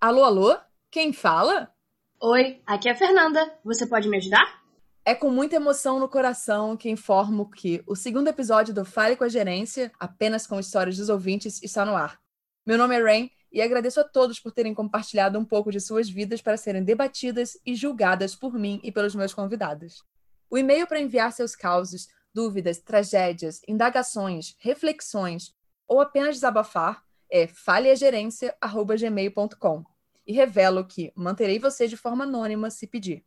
[0.00, 0.56] Alô, alô?
[0.92, 1.74] Quem fala?
[2.22, 3.58] Oi, aqui é a Fernanda.
[3.64, 4.62] Você pode me ajudar?
[5.04, 9.24] É com muita emoção no coração que informo que o segundo episódio do Fale com
[9.24, 12.16] a Gerência, apenas com histórias dos ouvintes, está no ar.
[12.64, 16.08] Meu nome é Rain e agradeço a todos por terem compartilhado um pouco de suas
[16.08, 20.04] vidas para serem debatidas e julgadas por mim e pelos meus convidados.
[20.48, 25.52] O e-mail para enviar seus causos, dúvidas, tragédias, indagações, reflexões
[25.88, 29.84] ou apenas desabafar é faleagerência.gmail.com
[30.26, 33.24] e revelo que manterei você de forma anônima se pedir.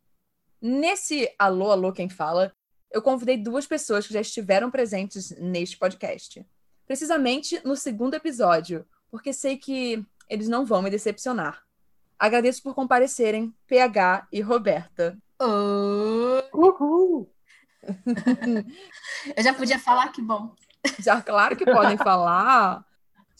[0.60, 2.54] Nesse Alô, Alô, quem fala,
[2.90, 6.46] eu convidei duas pessoas que já estiveram presentes neste podcast.
[6.86, 11.62] Precisamente no segundo episódio, porque sei que eles não vão me decepcionar.
[12.18, 15.18] Agradeço por comparecerem, PH e Roberta.
[15.40, 16.44] Oi!
[16.54, 17.28] Uhul!
[19.36, 20.54] eu já podia falar que bom.
[21.00, 22.84] Já, claro que podem falar.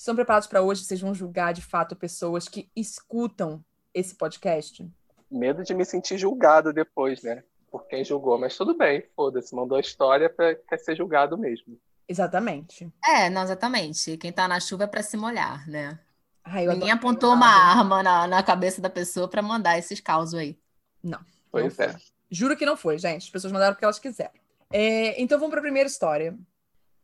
[0.03, 0.85] Estão preparados para hoje?
[0.85, 3.65] Vocês vão julgar de fato pessoas que escutam
[3.95, 4.85] esse podcast?
[5.31, 7.45] Medo de me sentir julgado depois, né?
[7.71, 11.79] Por quem julgou, mas tudo bem, foda-se, mandou a história para quer ser julgado mesmo.
[12.09, 12.93] Exatamente.
[13.07, 14.17] É, não, exatamente.
[14.17, 15.97] Quem tá na chuva é para se molhar, né?
[16.43, 20.59] Ai, Ninguém apontou uma arma na, na cabeça da pessoa para mandar esses causos aí.
[21.01, 21.21] Não.
[21.49, 21.97] Pois não é.
[22.29, 23.23] Juro que não foi, gente.
[23.23, 24.33] As pessoas mandaram porque elas quiseram.
[24.73, 26.37] É, então vamos para a primeira história.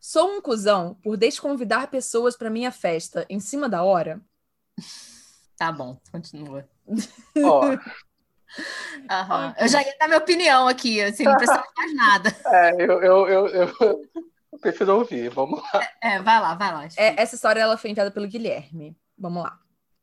[0.01, 4.21] Sou um cuzão por desconvidar pessoas para minha festa em cima da hora?
[5.57, 6.69] Tá bom, continua.
[7.43, 7.63] Ó,
[9.11, 9.55] Aham.
[9.59, 12.37] Eu já ia dar minha opinião aqui, assim, não precisa mais nada.
[12.47, 15.89] é, eu, eu, eu, eu, eu prefiro ouvir, vamos lá.
[16.03, 16.89] É, vai lá, vai lá.
[16.97, 18.97] É, essa história ela foi enviada pelo Guilherme.
[19.17, 19.59] Vamos lá.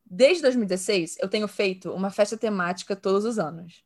[0.05, 3.83] Desde 2016, eu tenho feito uma festa temática todos os anos.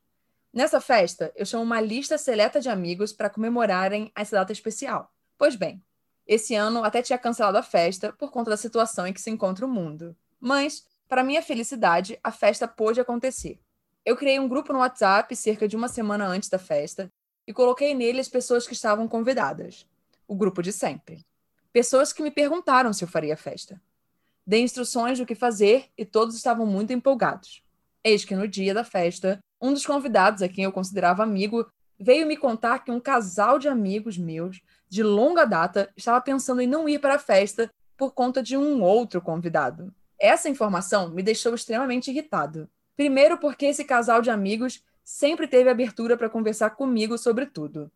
[0.53, 5.13] Nessa festa, eu chamo uma lista seleta de amigos para comemorarem essa data especial.
[5.37, 5.81] Pois bem,
[6.29, 9.65] esse ano até tinha cancelado a festa por conta da situação em que se encontra
[9.65, 10.15] o mundo.
[10.39, 13.59] Mas, para minha felicidade, a festa pôde acontecer.
[14.05, 17.11] Eu criei um grupo no WhatsApp cerca de uma semana antes da festa
[17.47, 19.87] e coloquei nele as pessoas que estavam convidadas.
[20.27, 21.25] O grupo de sempre.
[21.73, 23.81] Pessoas que me perguntaram se eu faria a festa.
[24.45, 27.63] Dei instruções do que fazer e todos estavam muito empolgados.
[28.03, 31.65] Eis que no dia da festa, um dos convidados, a quem eu considerava amigo,
[31.99, 36.67] veio me contar que um casal de amigos meus de longa data estava pensando em
[36.67, 39.93] não ir para a festa por conta de um outro convidado.
[40.19, 42.69] Essa informação me deixou extremamente irritado.
[42.97, 47.91] Primeiro, porque esse casal de amigos sempre teve abertura para conversar comigo sobre tudo.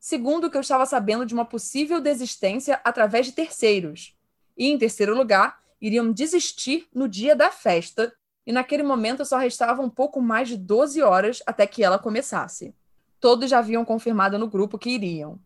[0.00, 4.16] Segundo, que eu estava sabendo de uma possível desistência através de terceiros.
[4.56, 8.12] E, em terceiro lugar, iriam desistir no dia da festa,
[8.46, 12.74] e naquele momento só restava um pouco mais de 12 horas até que ela começasse.
[13.20, 15.38] Todos já haviam confirmado no grupo que iriam.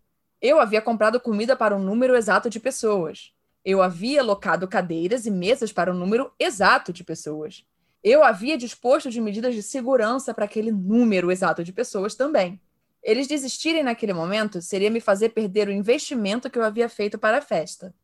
[0.43, 3.33] Eu havia comprado comida para um número exato de pessoas.
[3.65, 7.65] Eu havia alocado cadeiras e mesas para um número exato de pessoas.
[8.03, 12.61] Eu havia disposto de medidas de segurança para aquele número exato de pessoas também.
[13.05, 17.39] Eles desistirem naquele momento seria me fazer perder o investimento que eu havia feito para
[17.39, 17.95] a festa.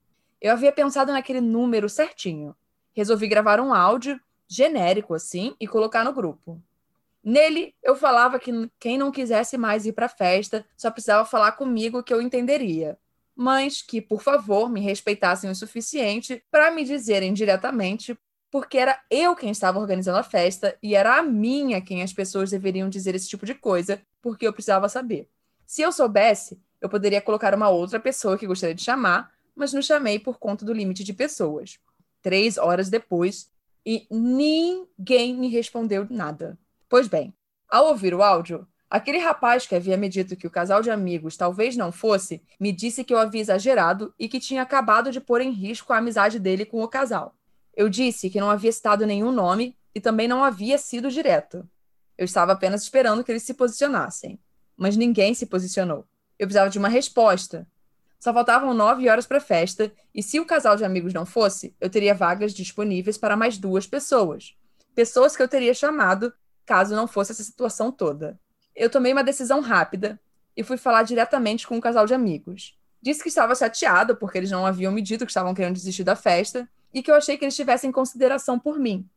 [0.41, 2.55] Eu havia pensado naquele número certinho.
[2.93, 6.63] Resolvi gravar um áudio genérico assim e colocar no grupo.
[7.23, 11.53] Nele, eu falava que quem não quisesse mais ir para a festa só precisava falar
[11.53, 12.99] comigo que eu entenderia,
[13.35, 18.19] mas que, por favor, me respeitassem o suficiente para me dizerem diretamente
[18.51, 22.51] porque era eu quem estava organizando a festa e era a minha quem as pessoas
[22.51, 25.29] deveriam dizer esse tipo de coisa, porque eu precisava saber.
[25.67, 29.83] Se eu soubesse, eu poderia colocar uma outra pessoa que gostaria de chamar, mas não
[29.83, 31.79] chamei por conta do limite de pessoas.
[32.23, 33.51] Três horas depois,
[33.85, 36.59] e ninguém me respondeu nada.
[36.89, 37.35] Pois bem,
[37.69, 41.37] ao ouvir o áudio, aquele rapaz que havia me dito que o casal de amigos
[41.37, 45.41] talvez não fosse, me disse que eu havia exagerado e que tinha acabado de pôr
[45.43, 47.35] em risco a amizade dele com o casal.
[47.77, 51.69] Eu disse que não havia citado nenhum nome e também não havia sido direto.
[52.17, 54.41] Eu estava apenas esperando que eles se posicionassem.
[54.77, 56.07] Mas ninguém se posicionou.
[56.39, 57.67] Eu precisava de uma resposta.
[58.19, 61.77] Só faltavam nove horas para a festa, e se o casal de amigos não fosse,
[61.81, 64.57] eu teria vagas disponíveis para mais duas pessoas.
[64.95, 66.33] Pessoas que eu teria chamado
[66.69, 68.39] caso não fosse essa situação toda.
[68.77, 70.21] Eu tomei uma decisão rápida
[70.55, 72.77] e fui falar diretamente com um casal de amigos.
[73.01, 76.15] Disse que estava chateado porque eles não haviam me dito que estavam querendo desistir da
[76.15, 79.09] festa e que eu achei que eles tivessem consideração por mim.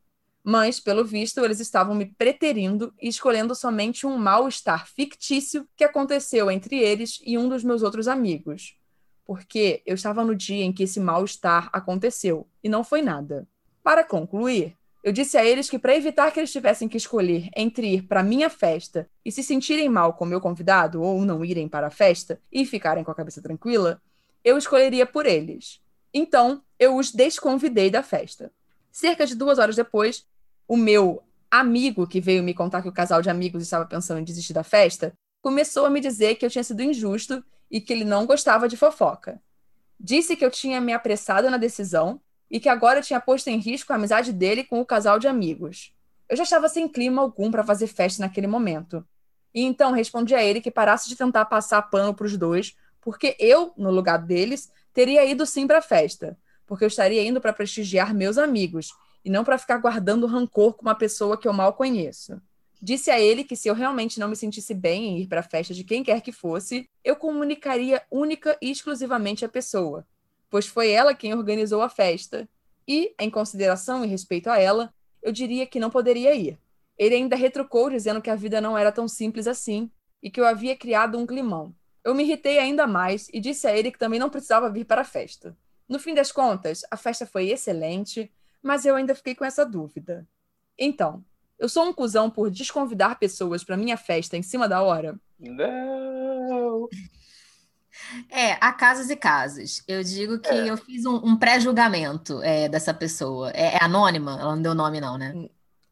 [0.42, 6.50] Mas, pelo visto, eles estavam me preterindo e escolhendo somente um mal-estar fictício que aconteceu
[6.50, 8.78] entre eles e um dos meus outros amigos.
[9.26, 13.46] Porque eu estava no dia em que esse mal-estar aconteceu e não foi nada.
[13.84, 17.96] Para concluir, eu disse a eles que, para evitar que eles tivessem que escolher entre
[17.96, 21.88] ir para minha festa e se sentirem mal com meu convidado, ou não irem para
[21.88, 24.02] a festa e ficarem com a cabeça tranquila,
[24.44, 25.82] eu escolheria por eles.
[26.14, 28.52] Então, eu os desconvidei da festa.
[28.92, 30.26] Cerca de duas horas depois,
[30.68, 34.24] O meu amigo que veio me contar que o casal de amigos estava pensando em
[34.24, 38.06] desistir da festa começou a me dizer que eu tinha sido injusto e que ele
[38.06, 39.42] não gostava de fofoca.
[40.00, 42.22] Disse que eu tinha me apressado na decisão
[42.52, 45.94] e que agora tinha posto em risco a amizade dele com o casal de amigos.
[46.28, 49.08] Eu já estava sem clima algum para fazer festa naquele momento.
[49.56, 53.38] E então respondi a ele que parasse de tentar passar pano para os dois, porque
[53.40, 56.38] eu, no lugar deles, teria ido sim para a festa,
[56.68, 58.94] porque eu estaria indo para prestigiar meus amigos
[59.24, 62.42] e não para ficar guardando rancor com uma pessoa que eu mal conheço.
[62.82, 65.44] Disse a ele que se eu realmente não me sentisse bem em ir para a
[65.44, 70.06] festa de quem quer que fosse, eu comunicaria única e exclusivamente à pessoa,
[70.52, 72.48] pois foi ela quem organizou a festa.
[72.88, 74.94] E, em consideração e respeito a ela,
[75.24, 76.60] eu diria que não poderia ir.
[76.98, 79.90] Ele ainda retrucou dizendo que a vida não era tão simples assim
[80.22, 81.74] e que eu havia criado um climão.
[82.04, 85.02] Eu me irritei ainda mais e disse a ele que também não precisava vir para
[85.02, 85.58] a festa.
[85.88, 88.32] No fim das contas, a festa foi excelente,
[88.62, 90.28] mas eu ainda fiquei com essa dúvida.
[90.78, 91.24] Então,
[91.58, 95.20] eu sou um cuzão por desconvidar pessoas para minha festa em cima da hora?
[95.40, 96.90] Não!
[98.30, 99.84] É, há casos e casos.
[99.88, 100.70] Eu digo que é.
[100.70, 103.52] eu fiz um, um pré-julgamento é, dessa pessoa.
[103.52, 104.38] É, é, anônima?
[104.40, 105.34] Ela não deu nome, não, né?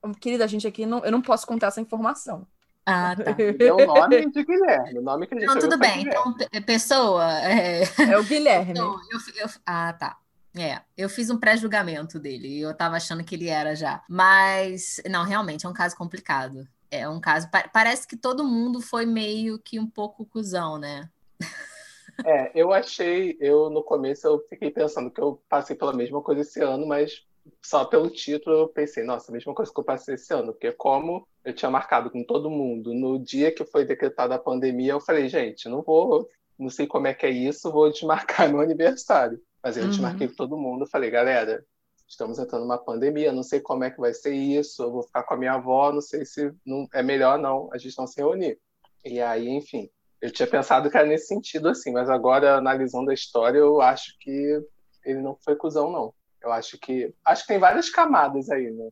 [0.04, 2.48] Hum, querida, a gente aqui, não, eu não posso contar essa informação.
[2.86, 3.36] Ah, tá.
[3.38, 5.00] É o nome de Guilherme.
[5.00, 6.02] O nome que a gente Não, tudo bem.
[6.02, 6.36] Então,
[6.66, 7.40] pessoa.
[7.42, 8.72] É, é o Guilherme.
[8.72, 10.18] Então, eu, eu, ah, tá.
[10.58, 14.04] É, eu fiz um pré-julgamento dele e eu tava achando que ele era já.
[14.10, 16.68] Mas, não, realmente é um caso complicado.
[16.90, 17.48] É um caso.
[17.72, 21.08] Parece que todo mundo foi meio que um pouco cuzão, né?
[22.26, 26.42] É, eu achei, eu no começo eu fiquei pensando que eu passei pela mesma coisa
[26.42, 27.24] esse ano, mas
[27.62, 30.72] só pelo título eu pensei, nossa, a mesma coisa que eu passei esse ano, porque
[30.72, 35.00] como eu tinha marcado com todo mundo no dia que foi decretada a pandemia, eu
[35.00, 39.42] falei, gente, não vou, não sei como é que é isso, vou desmarcar meu aniversário.
[39.64, 39.90] Mas eu uhum.
[39.90, 41.66] desmarquei com todo mundo, falei, galera,
[42.08, 45.24] estamos entrando numa pandemia, não sei como é que vai ser isso, eu vou ficar
[45.24, 48.20] com a minha avó, não sei se não, é melhor não a gente não se
[48.20, 48.58] reunir.
[49.06, 49.90] E aí, enfim,
[50.22, 54.18] eu tinha pensado que era nesse sentido assim, mas agora analisando a história, eu acho
[54.20, 54.60] que
[55.06, 56.14] ele não foi cuzão não.
[56.42, 58.90] Eu acho que acho que tem várias camadas aí, né?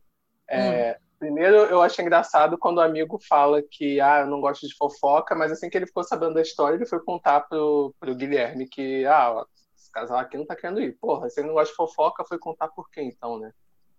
[0.49, 1.07] É, hum.
[1.19, 5.35] Primeiro, eu achei engraçado quando o amigo fala que ah, eu não gosto de fofoca,
[5.35, 9.03] mas assim que ele ficou sabendo da história, ele foi contar pro, pro Guilherme que
[9.05, 9.43] ah,
[9.75, 10.95] esse casal aqui não tá querendo ir.
[10.99, 13.51] Porra, se ele não gosta de fofoca, foi contar por quê então, né?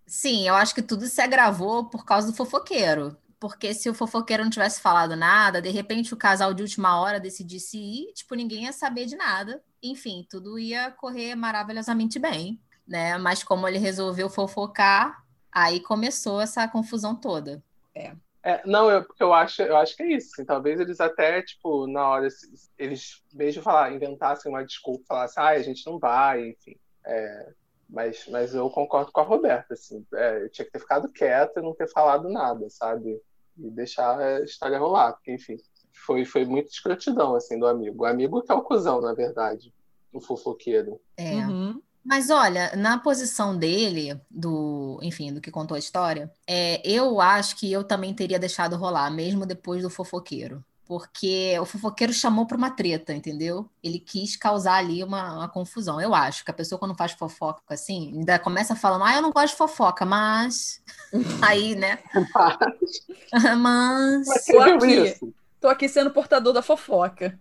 [0.06, 3.16] Sim, eu acho que tudo se agravou por causa do fofoqueiro.
[3.40, 7.20] Porque se o fofoqueiro não tivesse falado nada, de repente o casal de última hora
[7.20, 9.62] decidisse ir, tipo, ninguém ia saber de nada.
[9.82, 13.16] Enfim, tudo ia correr maravilhosamente bem, né?
[13.18, 17.62] Mas como ele resolveu fofocar, aí começou essa confusão toda.
[17.94, 18.12] É.
[18.42, 20.30] É, não, eu, eu, acho, eu acho que é isso.
[20.32, 22.28] Assim, talvez eles até, tipo, na hora,
[22.78, 26.76] eles mesmo falar, inventassem uma desculpa, falassem, ah, a gente não vai, enfim.
[27.04, 27.52] É,
[27.88, 30.06] mas, mas eu concordo com a Roberta, assim.
[30.14, 33.20] É, eu tinha que ter ficado quieto e não ter falado nada, sabe?
[33.58, 35.56] E deixar a história rolar, porque, enfim,
[35.92, 38.02] foi, foi muito escrotidão, assim, do amigo.
[38.02, 39.72] O amigo que é o cuzão, na verdade,
[40.12, 41.00] o fofoqueiro.
[41.16, 41.34] É.
[41.34, 41.82] Uhum.
[42.04, 47.56] Mas olha, na posição dele, do, enfim, do que contou a história, é, eu acho
[47.56, 50.64] que eu também teria deixado rolar, mesmo depois do fofoqueiro.
[50.88, 53.68] Porque o fofoqueiro chamou para uma treta, entendeu?
[53.82, 56.00] Ele quis causar ali uma, uma, confusão.
[56.00, 59.30] Eu acho que a pessoa, quando faz fofoca assim, ainda começa falando, ah, eu não
[59.30, 60.82] gosto de fofoca, mas.
[61.46, 61.98] Aí, né?
[63.58, 64.26] mas.
[64.26, 67.38] mas tô aqui, tô aqui sendo portador da fofoca.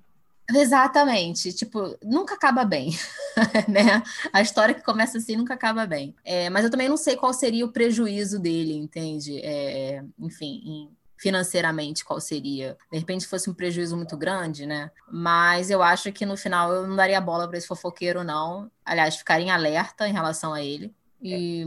[0.53, 2.91] Exatamente, tipo, nunca acaba bem,
[3.67, 4.01] né?
[4.31, 6.15] A história que começa assim nunca acaba bem.
[6.23, 9.39] É, mas eu também não sei qual seria o prejuízo dele, entende?
[9.39, 12.77] É, enfim, em, financeiramente qual seria.
[12.91, 14.91] De repente se fosse um prejuízo muito grande, né?
[15.11, 18.69] Mas eu acho que no final eu não daria bola para esse fofoqueiro, não.
[18.85, 20.93] Aliás, ficaria em alerta em relação a ele.
[21.21, 21.65] E.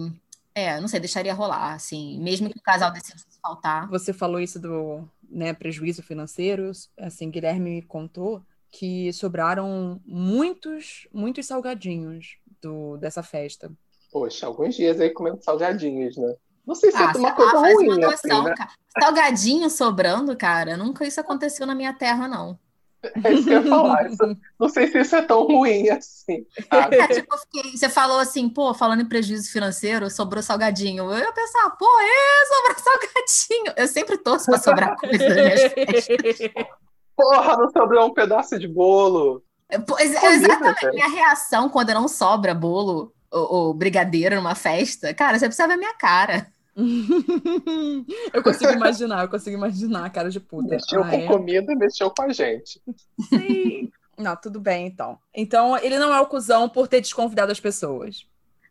[0.52, 3.88] É, não sei, deixaria rolar, assim, mesmo que o casal decidisse faltar.
[3.88, 11.46] Você falou isso do né, prejuízo financeiro, assim, Guilherme me contou que sobraram muitos, muitos
[11.46, 13.70] salgadinhos do, dessa festa.
[14.12, 16.34] Poxa, alguns dias aí comendo salgadinhos, né?
[16.70, 17.98] Não sei se ah, é uma coisa ah, ruim.
[17.98, 18.54] Uma assim, noção, né?
[19.02, 22.56] Salgadinho sobrando, cara, nunca isso aconteceu na minha terra, não.
[23.24, 24.08] É isso que eu ia falar.
[24.08, 26.46] Isso, não sei se isso é tão ruim assim.
[26.70, 31.12] É, tipo, fiquei, você falou assim, pô, falando em prejuízo financeiro, sobrou salgadinho.
[31.12, 33.74] Eu ia pensar, pô, é, sobrou salgadinho.
[33.76, 36.52] Eu sempre torço pra sobrar coisa nas minhas festas.
[37.16, 39.42] Porra, não sobrou um pedaço de bolo.
[39.88, 40.90] Pois, exatamente.
[40.90, 45.74] Minha reação quando não sobra bolo ou, ou brigadeiro numa festa, cara, você precisa ver
[45.74, 46.46] a minha cara.
[48.32, 50.68] eu consigo imaginar, eu consigo imaginar a cara de puta.
[50.68, 51.26] Mexeu ah, com é?
[51.26, 52.80] comida e mexeu com a gente.
[53.28, 53.90] Sim.
[54.18, 55.18] Não, tudo bem, então.
[55.34, 58.26] Então, ele não é o cuzão por ter desconvidado as pessoas.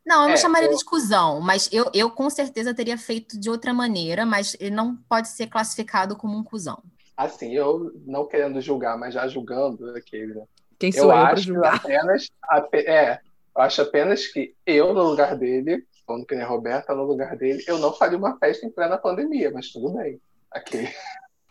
[0.05, 2.97] Não, eu não É, chamaria eu- ele de cuzão, mas eu, eu com certeza teria
[2.97, 6.81] feito de outra maneira, mas ele não pode ser classificado como um cuzão.
[7.17, 10.43] Assim, eu não querendo julgar, mas já julgando aquele, né?
[10.79, 11.75] Quem Eu sou eu, pra acho julgar?
[11.75, 13.19] apenas, ape- é,
[13.55, 17.35] eu acho apenas que eu, no lugar dele, falando que nem a Roberta, no lugar
[17.37, 20.19] dele, eu não faria uma festa em plena pandemia, mas tudo bem.
[20.51, 20.89] Aqui.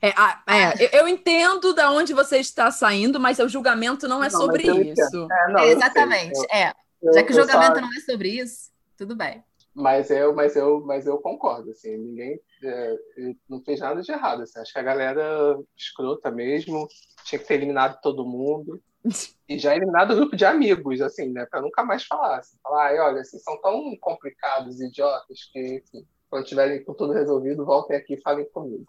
[0.03, 4.41] É, é, eu, entendo da onde você está saindo, mas o julgamento não é Não,
[4.41, 5.29] sobre isso.
[5.31, 6.73] É, não, Exatamente, eu- é.
[7.03, 9.43] eu- Já que o julgamento só- não é sobre isso, tudo bem.
[9.81, 12.97] Mas eu, mas eu, mas eu concordo, assim, ninguém é,
[13.49, 16.89] não fez nada de errado, assim, acho que a galera escrota mesmo,
[17.25, 18.83] tinha que ter eliminado todo mundo
[19.49, 22.89] e já eliminado o grupo de amigos, assim, né, para nunca mais falar, assim, falar,
[22.89, 27.97] "Ai, olha, vocês são tão complicados, idiotas, que, enfim, quando tiverem com tudo resolvido, voltem
[27.97, 28.85] aqui e falem comigo.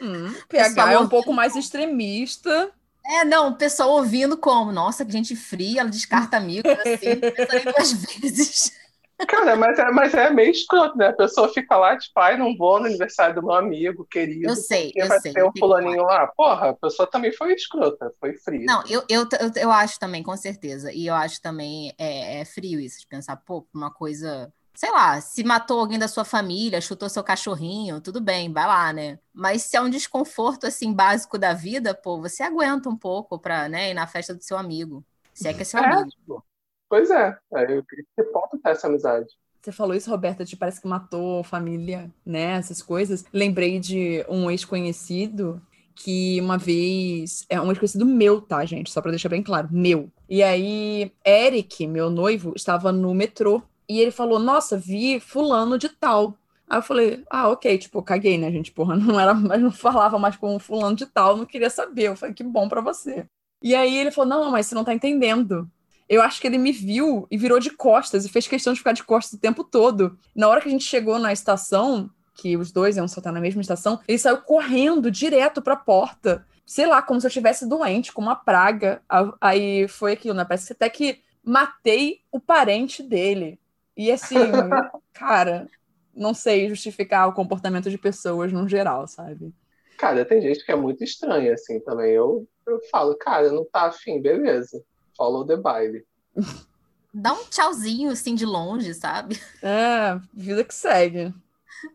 [0.00, 2.72] Hum, Pessoal PH é um pouco mais extremista.
[3.04, 7.18] É, não, o pessoal ouvindo como, nossa, que gente fria, ela descarta amigos, assim,
[7.74, 8.87] duas vezes.
[9.26, 11.08] Cara, mas é, mas é meio escroto, né?
[11.08, 14.48] A pessoa fica lá, tipo, ai, não vou no aniversário do meu amigo querido.
[14.48, 15.32] Eu sei, eu vai sei.
[15.32, 16.26] ter um fulaninho lá.
[16.28, 18.64] Porra, a pessoa também foi escrota, foi fria.
[18.64, 20.92] Não, eu, eu, eu, eu acho também, com certeza.
[20.92, 24.52] E eu acho também é, é frio isso, de pensar, pô, uma coisa.
[24.72, 28.92] Sei lá, se matou alguém da sua família, chutou seu cachorrinho, tudo bem, vai lá,
[28.92, 29.18] né?
[29.34, 33.68] Mas se é um desconforto, assim, básico da vida, pô, você aguenta um pouco pra,
[33.68, 35.04] né, ir na festa do seu amigo.
[35.34, 36.44] Se é que é seu É, amigo.
[36.88, 37.36] Pois é.
[37.54, 39.26] é que ponto tá essa amizade?
[39.60, 42.52] Você falou isso, Roberta, de parece que matou família, né?
[42.52, 43.24] Essas coisas.
[43.32, 45.60] Lembrei de um ex-conhecido
[45.94, 47.44] que uma vez.
[47.48, 48.90] É um ex-conhecido meu, tá, gente?
[48.90, 50.10] Só pra deixar bem claro, meu.
[50.28, 53.62] E aí, Eric, meu noivo, estava no metrô.
[53.88, 56.38] E ele falou: Nossa, vi fulano de tal.
[56.68, 58.70] Aí eu falei, ah, ok, tipo, caguei, né, gente?
[58.70, 62.08] Porra, não era, mas não falava mais com fulano de tal, não queria saber.
[62.08, 63.26] Eu falei, que bom pra você.
[63.62, 65.68] E aí ele falou: não, mas você não tá entendendo.
[66.08, 68.92] Eu acho que ele me viu e virou de costas e fez questão de ficar
[68.92, 70.18] de costas o tempo todo.
[70.34, 73.60] Na hora que a gente chegou na estação, que os dois iam soltar na mesma
[73.60, 76.46] estação, ele saiu correndo direto pra porta.
[76.64, 79.02] Sei lá, como se eu estivesse doente, com uma praga.
[79.08, 80.44] A- Aí foi aquilo, né?
[80.44, 83.58] Parece que até que matei o parente dele.
[83.96, 84.80] E assim,
[85.12, 85.68] cara,
[86.14, 89.52] não sei justificar o comportamento de pessoas no geral, sabe?
[89.98, 92.12] Cara, tem gente que é muito estranha, assim, também.
[92.12, 94.82] Eu, eu falo, cara, não tá afim, beleza.
[95.18, 96.06] Follow the baile.
[97.12, 99.38] Dá um tchauzinho, assim, de longe, sabe?
[99.62, 101.34] É, vida que segue.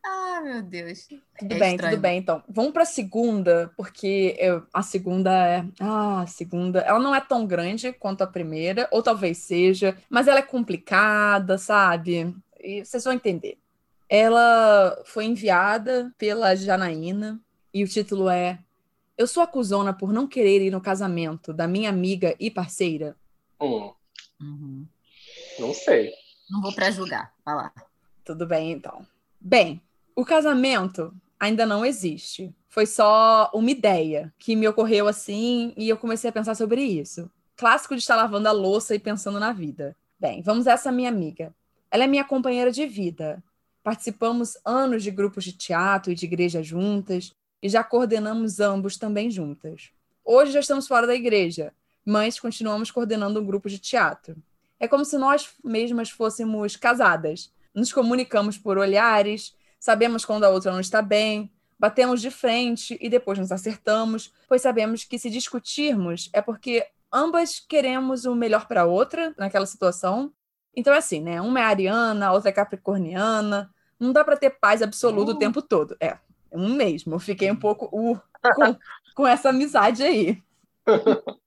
[0.06, 1.08] Ah, meu Deus.
[1.38, 1.94] Tudo É bem, estranho.
[1.96, 2.44] tudo bem, então.
[2.50, 5.66] Vamos pra segunda, porque eu- a segunda é.
[5.80, 6.80] Ah, a segunda.
[6.82, 11.58] Ela não é tão grande quanto a primeira, ou talvez seja, mas ela é complicada,
[11.58, 12.36] sabe?
[12.60, 13.58] E vocês vão entender.
[14.10, 17.40] Ela foi enviada pela Janaína,
[17.74, 18.60] e o título é
[19.18, 23.16] Eu sou acusona por não querer ir no casamento da minha amiga e parceira.
[23.62, 23.92] Hum,
[24.42, 24.86] Uhum.
[25.60, 26.12] não sei.
[26.50, 27.34] Não vou pra julgar.
[27.46, 27.74] Vai lá.
[28.26, 29.06] Tudo bem, então.
[29.40, 29.82] Bem,
[30.16, 32.54] o casamento ainda não existe.
[32.68, 37.30] Foi só uma ideia que me ocorreu assim e eu comecei a pensar sobre isso.
[37.56, 39.96] Clássico de estar lavando a louça e pensando na vida.
[40.20, 41.54] Bem, vamos a essa minha amiga.
[41.92, 43.44] Ela é minha companheira de vida.
[43.84, 47.32] Participamos anos de grupos de teatro e de igreja juntas
[47.64, 49.90] e já coordenamos ambos também juntas.
[50.26, 51.72] Hoje já estamos fora da igreja,
[52.06, 54.36] mas continuamos coordenando um grupo de teatro.
[54.78, 57.54] É como se nós mesmas fôssemos casadas.
[57.74, 63.10] Nos comunicamos por olhares, sabemos quando a outra não está bem, batemos de frente e
[63.10, 68.82] depois nos acertamos, pois sabemos que se discutirmos é porque ambas queremos o melhor para
[68.82, 70.34] a outra naquela situação.
[70.76, 71.40] Então é assim, né?
[71.40, 73.74] Uma é ariana, a outra é capricorniana.
[73.98, 75.40] Não dá para ter paz absoluta o Uh.
[75.40, 75.96] tempo todo.
[75.98, 76.18] É,
[76.54, 77.16] um mesmo.
[77.16, 78.20] Eu fiquei um pouco uh,
[78.56, 78.76] com,
[79.16, 80.42] com essa amizade aí.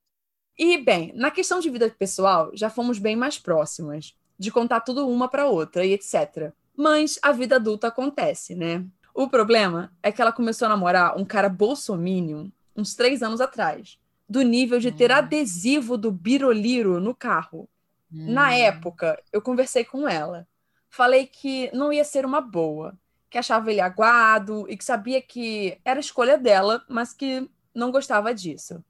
[0.59, 5.07] E, bem, na questão de vida pessoal, já fomos bem mais próximas, de contar tudo
[5.07, 6.51] uma para outra e etc.
[6.75, 8.85] Mas a vida adulta acontece, né?
[9.15, 13.99] O problema é que ela começou a namorar um cara bolsominion uns três anos atrás,
[14.29, 15.17] do nível de ter Hum.
[15.17, 17.69] adesivo do Biroliro no carro.
[18.11, 18.53] Na Hum.
[18.53, 20.47] época, eu conversei com ela.
[20.89, 22.95] Falei que não ia ser uma boa,
[23.31, 28.35] que achava ele aguado e que sabia que era escolha dela, mas que não gostava
[28.35, 28.83] disso.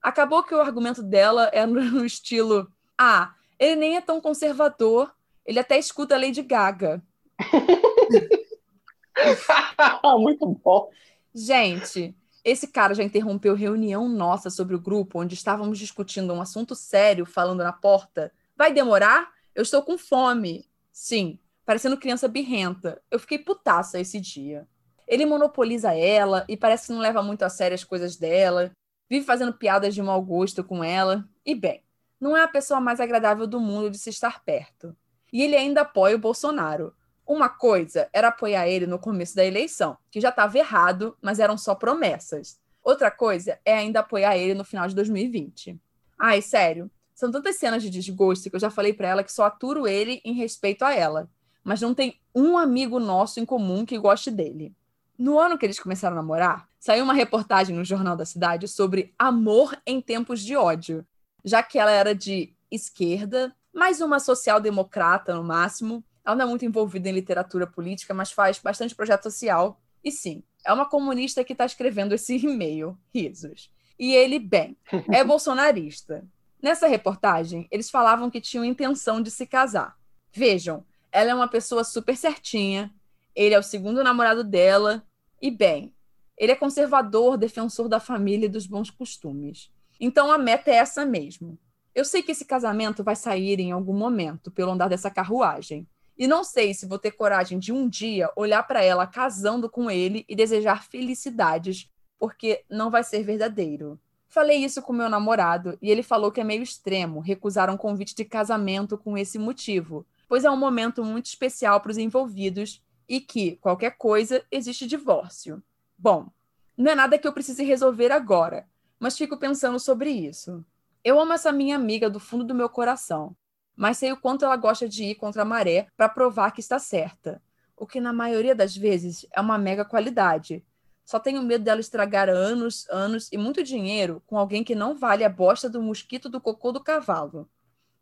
[0.00, 5.14] Acabou que o argumento dela era no estilo: ah, ele nem é tão conservador,
[5.46, 7.02] ele até escuta a Lady Gaga.
[10.18, 10.90] Muito bom.
[11.34, 16.74] Gente, esse cara já interrompeu reunião nossa sobre o grupo, onde estávamos discutindo um assunto
[16.74, 18.32] sério, falando na porta.
[18.56, 19.30] Vai demorar?
[19.54, 20.66] Eu estou com fome.
[20.92, 23.00] Sim, parecendo criança birrenta.
[23.10, 24.66] Eu fiquei putaça esse dia.
[25.06, 28.70] Ele monopoliza ela e parece que não leva muito a sério as coisas dela.
[29.10, 31.28] Vive fazendo piadas de mau gosto com ela.
[31.44, 31.82] E bem,
[32.20, 34.96] não é a pessoa mais agradável do mundo de se estar perto.
[35.32, 36.94] e ele ainda apoia o Bolsonaro.
[37.26, 41.56] Uma coisa era apoiar ele no começo da eleição, que já estava errado, mas eram
[41.56, 42.60] só promessas.
[42.82, 45.80] Outra coisa é ainda apoiar ele no final de 2020.
[46.18, 49.44] Ai, sério, são tantas cenas de desgosto que eu já falei para ela que só
[49.44, 51.30] aturo ele em respeito a ela,
[51.64, 54.74] mas não tem um amigo nosso em comum que goste dele.
[55.18, 59.14] No ano que eles começaram a namorar, saiu uma reportagem no Jornal da Cidade sobre
[59.18, 61.06] amor em tempos de ódio,
[61.44, 66.04] já que ela era de esquerda, mais uma social-democrata no máximo.
[66.24, 69.80] Ela não é muito envolvida em literatura política, mas faz bastante projeto social.
[70.02, 73.70] E sim, é uma comunista que está escrevendo esse e-mail, risos.
[73.98, 74.76] E ele, bem,
[75.10, 76.26] é bolsonarista.
[76.60, 79.96] Nessa reportagem, eles falavam que tinham intenção de se casar.
[80.32, 82.92] Vejam, ela é uma pessoa super certinha,
[83.34, 85.06] ele é o segundo namorado dela,
[85.40, 85.94] e bem,
[86.36, 89.70] ele é conservador, defensor da família e dos bons costumes.
[90.00, 91.58] Então a meta é essa mesmo.
[91.94, 95.86] Eu sei que esse casamento vai sair em algum momento pelo andar dessa carruagem.
[96.16, 99.90] E não sei se vou ter coragem de um dia olhar para ela casando com
[99.90, 104.00] ele e desejar felicidades, porque não vai ser verdadeiro.
[104.26, 108.14] Falei isso com meu namorado e ele falou que é meio extremo recusar um convite
[108.14, 113.20] de casamento com esse motivo, pois é um momento muito especial para os envolvidos e
[113.20, 115.62] que, qualquer coisa, existe divórcio.
[115.98, 116.30] Bom,
[116.74, 118.66] não é nada que eu precise resolver agora,
[118.98, 120.64] mas fico pensando sobre isso.
[121.04, 123.36] Eu amo essa minha amiga do fundo do meu coração,
[123.76, 126.78] mas sei o quanto ela gosta de ir contra a maré para provar que está
[126.78, 127.42] certa,
[127.76, 130.64] o que na maioria das vezes é uma mega qualidade.
[131.04, 135.24] Só tenho medo dela estragar anos, anos e muito dinheiro com alguém que não vale
[135.24, 137.46] a bosta do mosquito do cocô do cavalo.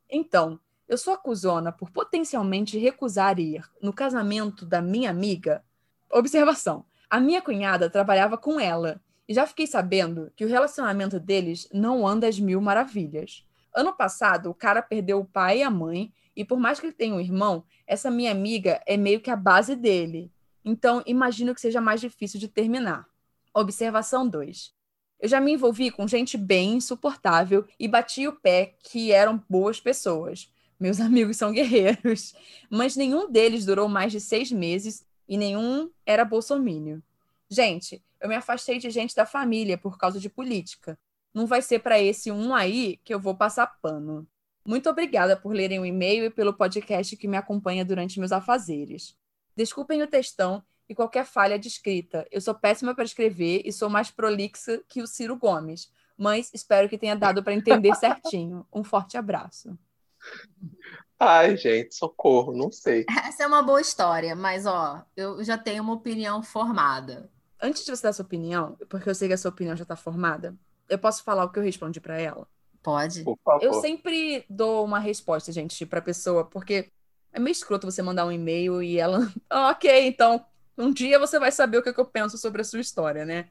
[0.09, 0.61] Então,
[0.91, 5.65] eu sou acusona por potencialmente recusar ir no casamento da minha amiga.
[6.11, 11.69] Observação: a minha cunhada trabalhava com ela e já fiquei sabendo que o relacionamento deles
[11.73, 13.47] não anda às mil maravilhas.
[13.73, 16.93] Ano passado, o cara perdeu o pai e a mãe, e por mais que ele
[16.93, 20.33] tenha um irmão, essa minha amiga é meio que a base dele.
[20.65, 23.07] Então, imagino que seja mais difícil de terminar.
[23.55, 24.75] Observação 2.
[25.21, 29.79] Eu já me envolvi com gente bem insuportável e bati o pé que eram boas
[29.81, 30.51] pessoas.
[30.81, 32.35] Meus amigos são guerreiros.
[32.71, 37.03] Mas nenhum deles durou mais de seis meses e nenhum era bolsomínio.
[37.49, 40.99] Gente, eu me afastei de gente da família por causa de política.
[41.35, 44.27] Não vai ser para esse um aí que eu vou passar pano.
[44.67, 49.17] Muito obrigada por lerem o e-mail e pelo podcast que me acompanha durante meus afazeres.
[49.57, 52.27] Desculpem o textão e qualquer falha de escrita.
[52.31, 56.89] Eu sou péssima para escrever e sou mais prolixa que o Ciro Gomes, mas espero
[56.89, 58.67] que tenha dado para entender certinho.
[58.73, 59.79] Um forte abraço.
[61.19, 63.05] Ai, gente, socorro, não sei.
[63.27, 67.31] Essa é uma boa história, mas ó, eu já tenho uma opinião formada.
[67.61, 69.95] Antes de você dar sua opinião, porque eu sei que a sua opinião já está
[69.95, 70.57] formada,
[70.89, 72.49] eu posso falar o que eu respondi para ela?
[72.83, 73.23] Pode.
[73.61, 76.91] Eu sempre dou uma resposta, gente, para pessoa, porque
[77.33, 79.31] é meio escroto você mandar um e-mail e ela,
[79.71, 80.45] ok, então
[80.77, 83.27] um dia você vai saber o que, é que eu penso sobre a sua história,
[83.27, 83.49] né?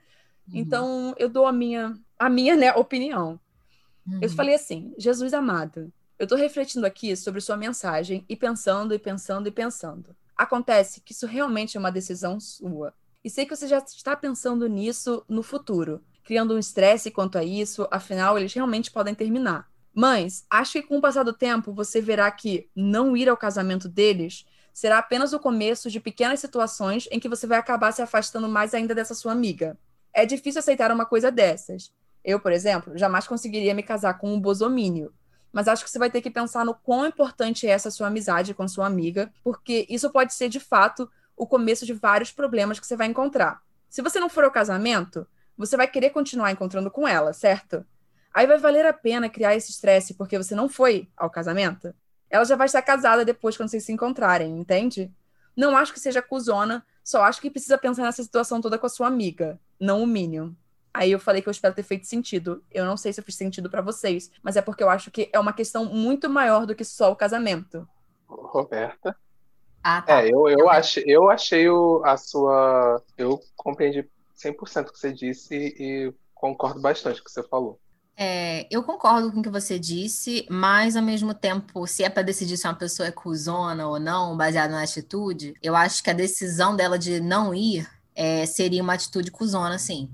[0.47, 0.57] Uhum.
[0.57, 3.39] Então eu dou a minha, a minha né, opinião.
[4.07, 4.19] Uhum.
[4.21, 8.99] Eu falei assim, Jesus amado, eu estou refletindo aqui sobre sua mensagem e pensando e
[8.99, 10.13] pensando e pensando.
[10.35, 12.93] Acontece que isso realmente é uma decisão sua.
[13.23, 17.43] E sei que você já está pensando nisso no futuro, criando um estresse quanto a
[17.43, 19.71] isso, afinal, eles realmente podem terminar.
[19.93, 23.87] Mas acho que com o passar do tempo você verá que não ir ao casamento
[23.87, 28.47] deles será apenas o começo de pequenas situações em que você vai acabar se afastando
[28.49, 29.77] mais ainda dessa sua amiga.
[30.13, 31.93] É difícil aceitar uma coisa dessas.
[32.25, 35.13] Eu, por exemplo, jamais conseguiria me casar com um bosomínio,
[35.51, 38.53] mas acho que você vai ter que pensar no quão importante é essa sua amizade
[38.53, 42.85] com sua amiga, porque isso pode ser de fato o começo de vários problemas que
[42.85, 43.61] você vai encontrar.
[43.89, 45.25] Se você não for ao casamento,
[45.57, 47.85] você vai querer continuar encontrando com ela, certo?
[48.33, 51.93] Aí vai valer a pena criar esse estresse porque você não foi ao casamento?
[52.29, 55.11] Ela já vai estar casada depois quando vocês se encontrarem, entende?
[55.55, 58.89] Não acho que seja cuzona, só acho que precisa pensar nessa situação toda com a
[58.89, 60.51] sua amiga, não o Minion.
[60.99, 62.61] Aí eu falei que eu espero ter feito sentido.
[62.69, 65.29] Eu não sei se eu fiz sentido para vocês, mas é porque eu acho que
[65.31, 67.87] é uma questão muito maior do que só o casamento.
[68.27, 69.15] Roberta?
[69.81, 70.21] Ah, tá.
[70.21, 73.01] É, eu, eu, achei, eu achei o, a sua.
[73.17, 77.79] Eu compreendi 100% o que você disse e concordo bastante com o que você falou.
[78.17, 82.23] É, eu concordo com o que você disse, mas ao mesmo tempo, se é para
[82.23, 86.13] decidir se uma pessoa é cuzona ou não, baseado na atitude, eu acho que a
[86.13, 90.11] decisão dela de não ir é, seria uma atitude cuzona, sim.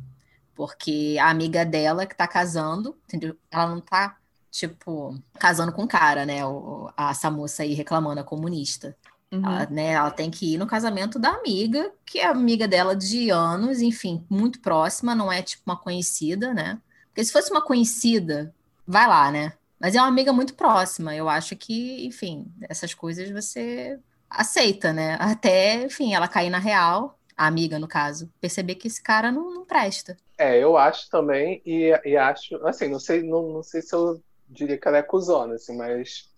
[0.55, 3.37] Porque a amiga dela que tá casando, entendeu?
[3.51, 4.17] Ela não tá,
[4.49, 6.45] tipo, casando com o cara, né?
[6.45, 8.95] O, essa moça aí reclamando, a comunista.
[9.31, 9.45] Uhum.
[9.45, 13.29] Ela, né, ela tem que ir no casamento da amiga, que é amiga dela de
[13.29, 16.79] anos, enfim, muito próxima, não é tipo uma conhecida, né?
[17.07, 18.53] Porque se fosse uma conhecida,
[18.87, 19.53] vai lá, né?
[19.79, 21.15] Mas é uma amiga muito próxima.
[21.15, 25.17] Eu acho que, enfim, essas coisas você aceita, né?
[25.19, 29.53] Até, enfim, ela cair na real, a amiga, no caso, perceber que esse cara não,
[29.53, 30.17] não presta.
[30.37, 34.21] É, eu acho também, e, e acho, assim, não sei, não, não sei se eu
[34.49, 36.29] diria que ela é cuzona, assim, mas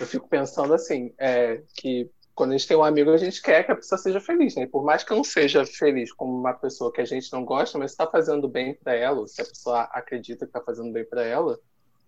[0.00, 3.64] eu fico pensando assim, é, que quando a gente tem um amigo, a gente quer
[3.64, 4.66] que a pessoa seja feliz, né?
[4.66, 7.90] por mais que não seja feliz como uma pessoa que a gente não gosta, mas
[7.90, 11.22] está fazendo bem para ela, ou se a pessoa acredita que está fazendo bem para
[11.22, 11.58] ela,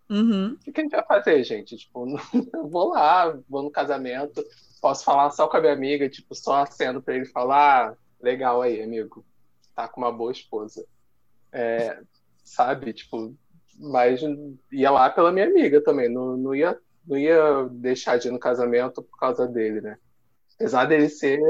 [0.09, 0.57] uhum.
[0.67, 1.77] o que a gente vai fazer, gente?
[1.77, 2.07] Tipo,
[2.55, 4.43] eu vou lá, vou no casamento,
[4.81, 8.63] posso falar só com a minha amiga, tipo, só acendo para ele falar, ah, legal
[8.63, 9.25] aí, amigo,
[9.75, 10.87] tá com uma boa esposa.
[11.55, 12.01] É,
[12.43, 13.33] sabe, tipo,
[13.79, 14.21] mas
[14.73, 18.39] ia lá pela minha amiga também, não, não, ia, não ia deixar de ir no
[18.39, 19.97] casamento por causa dele, né?
[20.57, 21.41] Apesar dele ser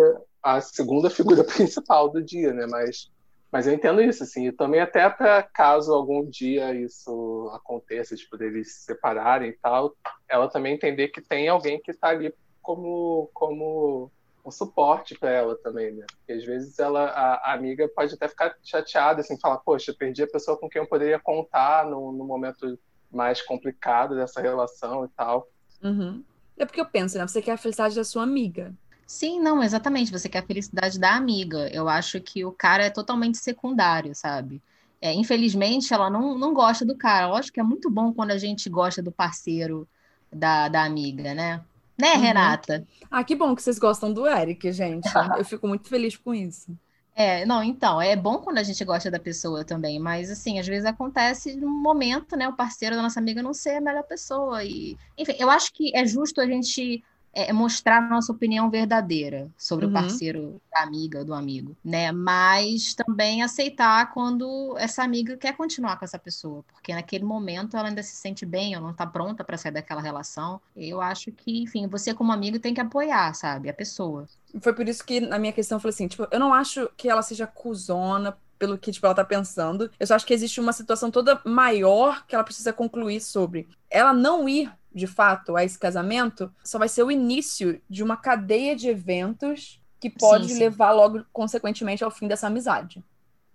[0.42, 2.66] a segunda figura principal do dia, né?
[2.66, 3.10] Mas,
[3.50, 8.36] mas eu entendo isso, assim, e também até para caso algum dia isso aconteça, tipo,
[8.36, 9.96] deles se separarem e tal,
[10.28, 14.10] ela também entender que tem alguém que está ali como, como
[14.44, 16.04] um suporte para ela também, né?
[16.18, 20.22] Porque às vezes ela, a, a, amiga pode até ficar chateada, assim, falar, poxa, perdi
[20.22, 22.78] a pessoa com quem eu poderia contar no, no momento
[23.11, 25.48] mais complicado dessa relação e tal.
[25.83, 26.22] Uhum.
[26.59, 27.26] É porque eu penso, né?
[27.26, 28.72] Você quer a felicidade da sua amiga.
[29.07, 30.12] Sim, não, exatamente.
[30.12, 31.68] Você quer a felicidade da amiga.
[31.72, 34.62] Eu acho que o cara é totalmente secundário, sabe?
[35.00, 37.28] É, infelizmente, ela não, não gosta do cara.
[37.28, 39.88] Lógico que é muito bom quando a gente gosta do parceiro
[40.33, 41.62] da, da amiga, né?
[41.98, 42.20] Né, uhum.
[42.20, 42.87] Renata?
[43.11, 45.04] Ah, que bom que vocês gostam do Eric, gente.
[45.38, 46.76] Eu fico muito feliz com isso.
[47.16, 50.66] É, não, então, é bom quando a gente gosta da pessoa também, mas assim, às
[50.66, 54.64] vezes acontece num momento, né, o parceiro da nossa amiga não ser a melhor pessoa
[54.64, 57.04] e, enfim, eu acho que é justo a gente
[57.35, 59.90] é, mostrar a nossa opinião verdadeira sobre uhum.
[59.90, 62.12] o parceiro da amiga, do amigo, né?
[62.12, 67.88] Mas também aceitar quando essa amiga quer continuar com essa pessoa, porque naquele momento ela
[67.88, 70.61] ainda se sente bem ou não está pronta para sair daquela relação.
[70.77, 74.27] Eu acho que, enfim, você como amigo tem que apoiar, sabe, a pessoa.
[74.61, 77.09] Foi por isso que na minha questão eu falei assim, tipo, eu não acho que
[77.09, 79.90] ela seja cuzona pelo que tipo, ela tá pensando.
[79.99, 83.68] Eu só acho que existe uma situação toda maior que ela precisa concluir sobre.
[83.90, 88.16] Ela não ir de fato, a esse casamento, só vai ser o início de uma
[88.16, 90.61] cadeia de eventos que pode sim, sim.
[90.61, 93.02] levar logo, consequentemente, ao fim dessa amizade.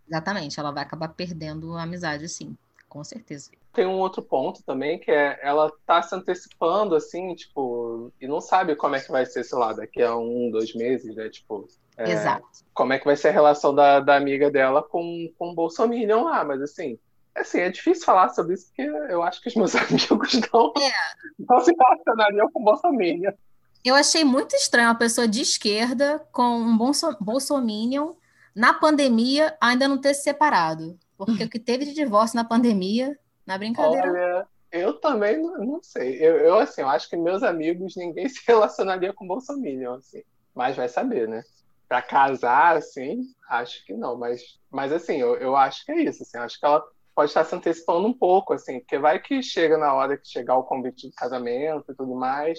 [0.07, 2.57] Exatamente, ela vai acabar perdendo a amizade, sim,
[2.89, 3.51] com certeza.
[3.71, 8.41] Tem um outro ponto também, que é ela tá se antecipando, assim, tipo, e não
[8.41, 11.29] sabe como é que vai ser, sei lá, daqui a um, dois meses, né?
[11.29, 12.47] Tipo, é, Exato.
[12.73, 16.23] Como é que vai ser a relação da, da amiga dela com, com o Bolsonaro
[16.23, 16.97] lá, mas assim,
[17.35, 20.91] Assim, é difícil falar sobre isso porque eu acho que os meus amigos não, é.
[21.39, 23.37] não se relacionariam com Bolsonaro.
[23.83, 28.13] Eu achei muito estranho uma pessoa de esquerda com um bolso, bolsominion
[28.55, 30.99] na pandemia ainda não ter se separado.
[31.17, 34.09] Porque o que teve de divórcio na pandemia, na brincadeira.
[34.09, 36.15] Olha, eu também não, não sei.
[36.15, 40.23] Eu, eu, assim, eu acho que meus amigos, ninguém se relacionaria com Bolsonaro, assim.
[40.53, 41.43] Mas vai saber, né?
[41.87, 44.17] Pra casar, assim, acho que não.
[44.17, 46.23] Mas, mas assim, eu, eu acho que é isso.
[46.23, 46.83] Assim, acho que ela
[47.19, 50.55] pode estar se antecipando um pouco, assim, porque vai que chega na hora que chegar
[50.55, 52.57] o convite de casamento e tudo mais,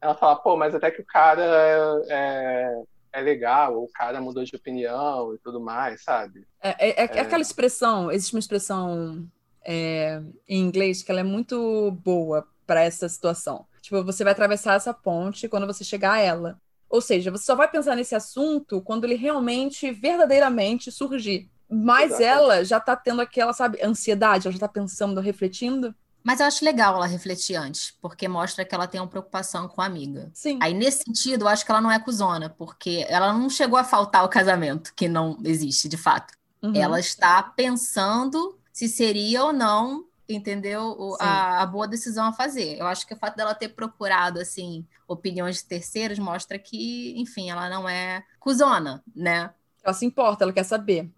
[0.00, 4.42] ela fala, pô, mas até que o cara é, é, é legal, o cara mudou
[4.42, 6.44] de opinião e tudo mais, sabe?
[6.60, 7.20] É, é, é, é.
[7.20, 9.24] aquela expressão, existe uma expressão
[9.64, 13.66] é, em inglês que ela é muito boa para essa situação.
[13.82, 16.60] Tipo, você vai atravessar essa ponte quando você chegar a ela.
[16.90, 21.51] Ou seja, você só vai pensar nesse assunto quando ele realmente, verdadeiramente surgir.
[21.72, 22.22] Mas Exato.
[22.22, 25.94] ela já tá tendo aquela, sabe, ansiedade, ela já tá pensando, refletindo.
[26.22, 29.80] Mas eu acho legal ela refletir antes, porque mostra que ela tem uma preocupação com
[29.80, 30.30] a amiga.
[30.34, 30.58] Sim.
[30.62, 33.84] Aí, nesse sentido, eu acho que ela não é cuzona, porque ela não chegou a
[33.84, 36.34] faltar o casamento, que não existe, de fato.
[36.62, 36.76] Uhum.
[36.76, 41.16] Ela está pensando se seria ou não, entendeu?
[41.18, 42.78] a, a, boa decisão a fazer.
[42.78, 47.50] Eu acho que o fato dela ter procurado, assim, opiniões de terceiros mostra que, enfim,
[47.50, 49.50] ela não é cuzona, né?
[49.82, 51.10] Ela se importa, ela quer saber.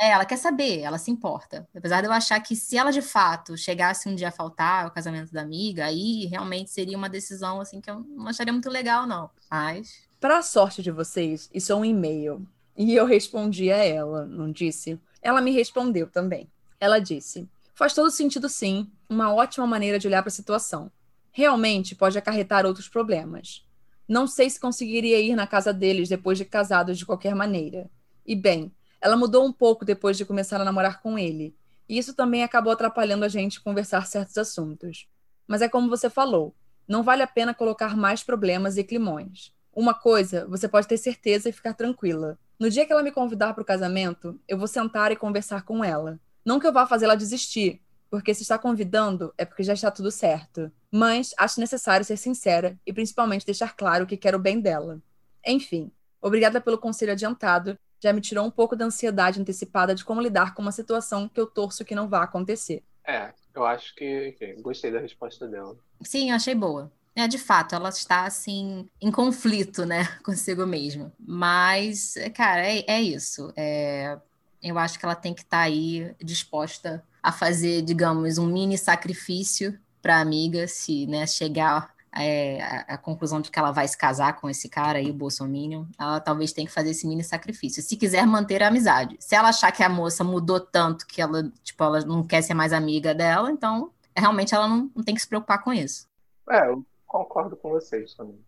[0.00, 1.68] É, ela quer saber, ela se importa.
[1.74, 4.90] Apesar de eu achar que se ela de fato chegasse um dia a faltar o
[4.92, 9.06] casamento da amiga, aí realmente seria uma decisão assim que eu não acharia muito legal,
[9.06, 9.28] não.
[9.50, 10.08] Mas.
[10.20, 12.46] Para a sorte de vocês, isso é um e-mail.
[12.76, 15.00] E eu respondi a ela, não disse?
[15.20, 16.48] Ela me respondeu também.
[16.78, 18.88] Ela disse: Faz todo sentido, sim.
[19.08, 20.90] Uma ótima maneira de olhar para a situação.
[21.32, 23.64] Realmente pode acarretar outros problemas.
[24.08, 27.90] Não sei se conseguiria ir na casa deles depois de casados de qualquer maneira.
[28.24, 31.56] E bem, ela mudou um pouco depois de começar a namorar com ele,
[31.88, 35.08] e isso também acabou atrapalhando a gente conversar certos assuntos.
[35.46, 36.54] Mas é como você falou,
[36.86, 39.52] não vale a pena colocar mais problemas e climões.
[39.74, 42.38] Uma coisa, você pode ter certeza e ficar tranquila.
[42.58, 45.84] No dia que ela me convidar para o casamento, eu vou sentar e conversar com
[45.84, 46.18] ela.
[46.44, 47.80] Não que eu vá fazê-la desistir,
[48.10, 50.72] porque se está convidando é porque já está tudo certo.
[50.90, 55.00] Mas acho necessário ser sincera e principalmente deixar claro que quero o bem dela.
[55.46, 57.78] Enfim, obrigada pelo conselho adiantado.
[58.00, 61.40] Já me tirou um pouco da ansiedade antecipada de como lidar com uma situação que
[61.40, 62.82] eu torço que não vá acontecer.
[63.06, 65.76] É, eu acho que, que gostei da resposta dela.
[66.02, 66.92] Sim, achei boa.
[67.14, 71.12] É, de fato, ela está assim em conflito, né, consigo mesma.
[71.18, 73.52] Mas, cara, é, é isso.
[73.56, 74.16] É,
[74.62, 78.78] eu acho que ela tem que estar tá aí disposta a fazer, digamos, um mini
[78.78, 83.86] sacrifício para a amiga, se né, chegar é, a, a, conclusão de que ela vai
[83.86, 87.22] se casar com esse cara aí, o Bolsonaro, ela talvez tenha que fazer esse mini
[87.22, 87.82] sacrifício.
[87.82, 89.16] Se quiser manter a amizade.
[89.20, 92.54] Se ela achar que a moça mudou tanto que ela, tipo, ela não quer ser
[92.54, 96.06] mais amiga dela, então realmente ela não, não tem que se preocupar com isso.
[96.50, 98.38] É, eu concordo com vocês também.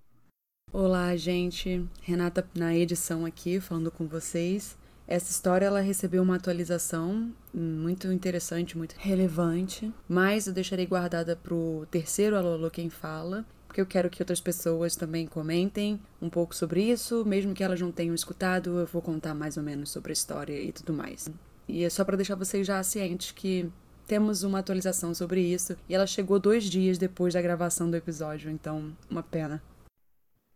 [0.73, 1.85] Olá, gente.
[2.03, 4.79] Renata na edição aqui, falando com vocês.
[5.11, 11.85] Essa história ela recebeu uma atualização muito interessante, muito relevante, mas eu deixarei guardada pro
[11.91, 16.85] terceiro Alô Quem Fala, porque eu quero que outras pessoas também comentem um pouco sobre
[16.85, 20.15] isso, mesmo que elas não tenham escutado, eu vou contar mais ou menos sobre a
[20.15, 21.29] história e tudo mais.
[21.67, 23.69] E é só para deixar vocês já cientes que
[24.07, 28.49] temos uma atualização sobre isso e ela chegou dois dias depois da gravação do episódio,
[28.49, 29.61] então uma pena.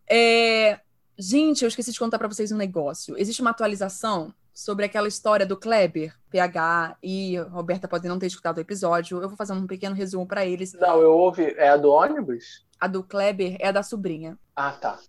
[0.08, 0.78] É...
[1.18, 3.16] Gente, eu esqueci de contar para vocês um negócio.
[3.18, 8.58] Existe uma atualização sobre aquela história do Kleber, PH e Roberta podem não ter escutado
[8.58, 9.20] o episódio.
[9.20, 10.72] Eu vou fazer um pequeno resumo para eles.
[10.74, 11.52] Não, eu ouvi.
[11.56, 12.64] É a do ônibus?
[12.78, 14.38] A do Kleber é a da sobrinha.
[14.54, 15.00] Ah, tá.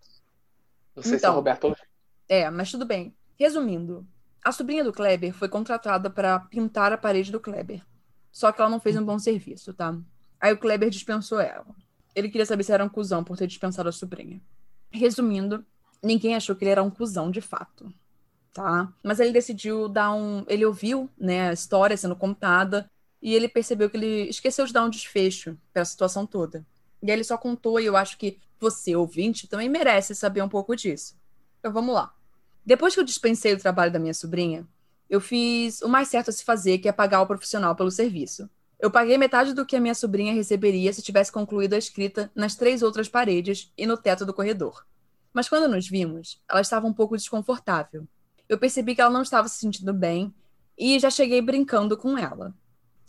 [0.95, 1.83] Não sei então, se a Roberta ouviu.
[2.27, 3.15] É, mas tudo bem.
[3.37, 4.07] Resumindo,
[4.43, 7.85] a sobrinha do Kleber foi contratada para pintar a parede do Kleber.
[8.31, 9.95] Só que ela não fez um bom serviço, tá?
[10.41, 11.67] Aí o Kleber dispensou ela.
[12.15, 14.41] Ele queria saber se era um cuzão por ter dispensado a sobrinha.
[14.89, 15.63] Resumindo,
[16.01, 17.93] ninguém achou que ele era um cuzão de fato
[18.55, 18.89] tá?
[19.03, 20.45] Mas ele decidiu dar um.
[20.47, 22.89] Ele ouviu né, a história sendo contada
[23.21, 26.65] e ele percebeu que ele esqueceu de dar um desfecho para a situação toda.
[27.03, 30.47] E aí ele só contou, e eu acho que você, ouvinte, também merece saber um
[30.47, 31.17] pouco disso.
[31.59, 32.13] Então vamos lá.
[32.65, 34.65] Depois que eu dispensei o trabalho da minha sobrinha,
[35.09, 38.49] eu fiz o mais certo a se fazer, que é pagar o profissional pelo serviço.
[38.79, 42.55] Eu paguei metade do que a minha sobrinha receberia se tivesse concluído a escrita nas
[42.55, 44.85] três outras paredes e no teto do corredor.
[45.33, 48.07] Mas quando nos vimos, ela estava um pouco desconfortável
[48.47, 50.33] eu percebi que ela não estava se sentindo bem
[50.77, 52.53] e já cheguei brincando com ela.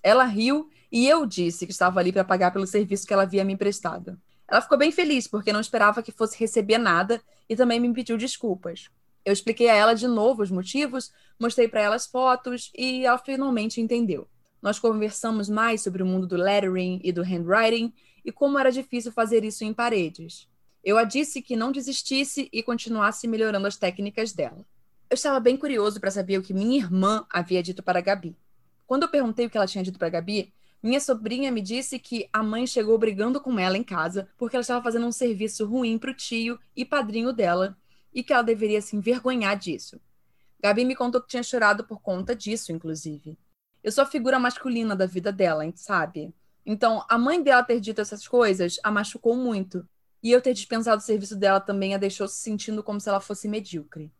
[0.03, 3.44] Ela riu e eu disse que estava ali para pagar pelo serviço que ela havia
[3.44, 4.18] me emprestado.
[4.49, 8.16] Ela ficou bem feliz porque não esperava que fosse receber nada e também me pediu
[8.16, 8.88] desculpas.
[9.25, 13.18] Eu expliquei a ela de novo os motivos, mostrei para ela as fotos e ela
[13.18, 14.29] finalmente entendeu.
[14.62, 17.92] Nós conversamos mais sobre o mundo do lettering e do handwriting
[18.25, 20.49] e como era difícil fazer isso em paredes.
[20.83, 24.64] Eu a disse que não desistisse e continuasse melhorando as técnicas dela.
[25.09, 28.37] Eu estava bem curioso para saber o que minha irmã havia dito para a Gabi.
[28.88, 31.97] Quando eu perguntei o que ela tinha dito para a Gabi, minha sobrinha me disse
[32.01, 35.64] que a mãe chegou brigando com ela em casa porque ela estava fazendo um serviço
[35.64, 37.79] ruim para o tio e padrinho dela
[38.12, 40.01] e que ela deveria se envergonhar disso.
[40.61, 43.38] Gabi me contou que tinha chorado por conta disso, inclusive.
[43.85, 46.35] Eu sou a figura masculina da vida dela, sabe?
[46.64, 49.88] Então, a mãe dela ter dito essas coisas a machucou muito.
[50.21, 53.21] E eu ter dispensado o serviço dela também a deixou se sentindo como se ela
[53.21, 54.11] fosse medíocre.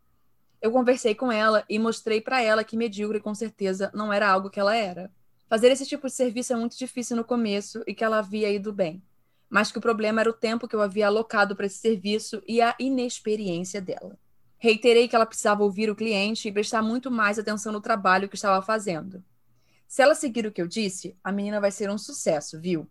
[0.61, 4.49] Eu conversei com ela e mostrei para ela que medíocre com certeza não era algo
[4.49, 5.11] que ela era.
[5.47, 8.73] Fazer esse tipo de serviço é muito difícil no começo e que ela havia ido
[8.73, 9.01] bem,
[9.49, 12.61] mas que o problema era o tempo que eu havia alocado para esse serviço e
[12.61, 14.17] a inexperiência dela.
[14.57, 18.35] Reiterei que ela precisava ouvir o cliente e prestar muito mais atenção no trabalho que
[18.35, 19.23] estava fazendo.
[19.87, 22.89] Se ela seguir o que eu disse, a menina vai ser um sucesso, viu?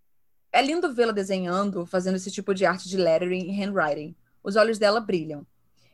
[0.52, 4.16] É lindo vê-la desenhando, fazendo esse tipo de arte de lettering e handwriting.
[4.42, 5.44] Os olhos dela brilham.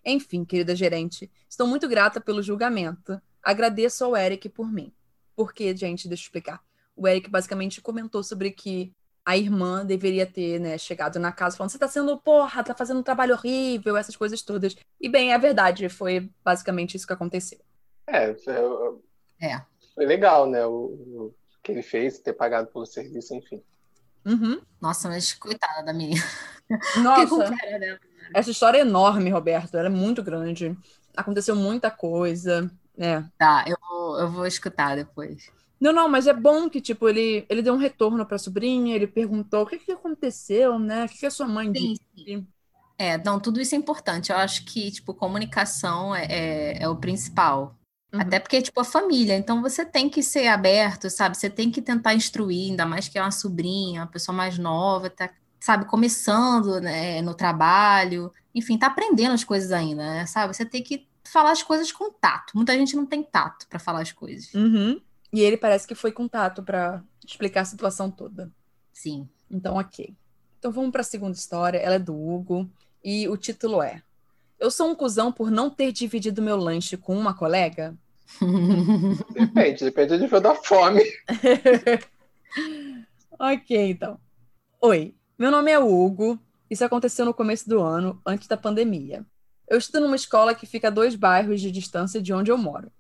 [0.05, 3.21] Enfim, querida gerente, estou muito grata pelo julgamento.
[3.43, 4.93] Agradeço ao Eric por mim.
[5.35, 6.63] Porque, gente, deixa eu explicar.
[6.95, 8.93] O Eric basicamente comentou sobre que
[9.25, 13.01] a irmã deveria ter, né, chegado na casa falando: você tá sendo, porra, tá fazendo
[13.01, 14.77] um trabalho horrível, essas coisas todas.
[15.01, 17.61] E, bem, é verdade, foi basicamente isso que aconteceu.
[18.07, 18.55] É, foi,
[19.41, 19.63] é.
[19.95, 23.63] foi legal, né, o, o, que ele fez, ter pagado pelo serviço, enfim.
[24.25, 24.61] Uhum.
[24.81, 26.23] Nossa, mas coitada da menina.
[27.03, 27.51] Nossa.
[27.51, 27.99] Né?
[28.35, 29.77] Essa história é enorme, Roberto.
[29.77, 30.77] Ela é muito grande.
[31.17, 32.71] Aconteceu muita coisa.
[32.97, 33.23] É.
[33.39, 35.51] Tá, eu vou, eu vou escutar depois.
[35.81, 38.95] Não, não, mas é bom que, tipo, ele, ele deu um retorno para a sobrinha,
[38.95, 41.05] ele perguntou o que, que aconteceu, né?
[41.05, 42.25] O que, que a sua mãe sim, disse?
[42.25, 42.47] Sim.
[42.97, 44.31] É, não, tudo isso é importante.
[44.31, 47.77] Eu acho que, tipo, comunicação é, é, é o principal.
[48.15, 48.21] Uhum.
[48.21, 49.37] Até porque, tipo, a família.
[49.37, 51.37] Então, você tem que ser aberto, sabe?
[51.37, 55.11] Você tem que tentar instruir, ainda mais que é uma sobrinha, uma pessoa mais nova,
[55.11, 55.29] tá
[55.63, 60.53] sabe, começando né, no trabalho, enfim, tá aprendendo as coisas ainda, né, sabe?
[60.53, 62.57] Você tem que falar as coisas com tato.
[62.57, 64.53] Muita gente não tem tato para falar as coisas.
[64.55, 65.01] Uhum.
[65.33, 68.51] E ele parece que foi com tato para explicar a situação toda.
[68.93, 69.29] Sim.
[69.49, 70.13] Então, ok.
[70.59, 71.79] Então vamos para a segunda história.
[71.79, 72.69] Ela é do Hugo
[73.03, 74.03] e o título é:
[74.59, 77.97] Eu sou um cuzão por não ter dividido meu lanche com uma colega?
[79.33, 81.03] Depende, depende do nível da fome.
[83.39, 84.19] ok, então.
[84.81, 86.39] Oi, meu nome é Hugo.
[86.71, 89.27] Isso aconteceu no começo do ano, antes da pandemia.
[89.67, 92.93] Eu estudo numa escola que fica a dois bairros de distância de onde eu moro.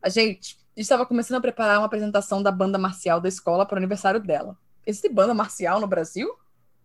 [0.00, 3.78] A gente estava começando a preparar uma apresentação da banda marcial da escola para o
[3.78, 4.56] aniversário dela.
[4.86, 6.32] Existe banda marcial no Brasil?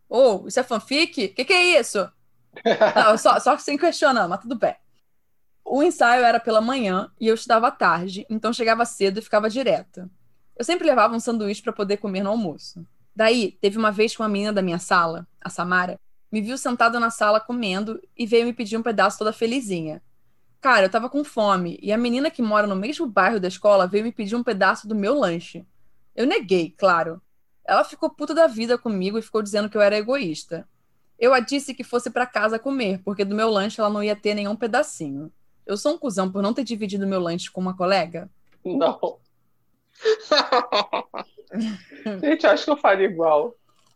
[0.09, 1.25] Ou oh, isso é fanfic?
[1.25, 2.11] O que, que, é isso?
[2.95, 4.75] Não, só, só sem questionar, mas tudo bem.
[5.63, 9.51] O ensaio era pela manhã e eu estudava à tarde, então chegava cedo e ficava
[9.51, 10.09] direto.
[10.57, 12.83] Eu sempre levava um sanduíche para poder comer no almoço.
[13.15, 15.99] Daí, teve uma vez que uma menina da minha sala, a Samara,
[16.32, 20.01] me viu sentada na sala comendo e veio me pedir um pedaço toda felizinha.
[20.60, 23.88] Cara, eu tava com fome e a menina que mora no mesmo bairro da escola
[23.88, 25.65] veio me pedir um pedaço do meu lanche.
[26.15, 27.21] Eu neguei, claro.
[27.63, 30.67] Ela ficou puta da vida comigo e ficou dizendo que eu era egoísta.
[31.17, 34.15] Eu a disse que fosse para casa comer, porque do meu lanche ela não ia
[34.15, 35.32] ter nenhum pedacinho.
[35.65, 38.30] Eu sou um cuzão por não ter dividido meu lanche com uma colega?
[38.63, 39.19] Não.
[42.21, 43.55] gente, acho que eu faria igual.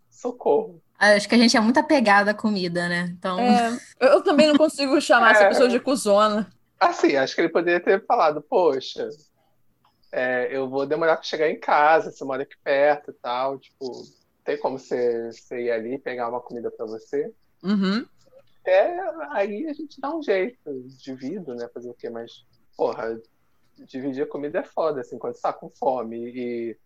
[0.10, 0.82] Socorro.
[0.98, 3.14] Acho que a gente é muito apegada à comida, né?
[3.18, 3.40] Então...
[3.40, 5.32] É, eu também não consigo chamar é...
[5.32, 6.52] essa pessoa de cuzona.
[6.80, 9.10] Assim, acho que ele poderia ter falado, poxa,
[10.12, 14.04] é, eu vou demorar para chegar em casa, você mora aqui perto e tal, tipo,
[14.44, 17.32] tem como você, você ir ali pegar uma comida para você?
[17.64, 18.06] Uhum.
[18.66, 19.00] É,
[19.32, 20.58] aí a gente dá um jeito,
[20.98, 23.20] divido, né, fazer o quê, mas, porra,
[23.86, 26.78] dividir a comida é foda, assim, quando você tá com fome e...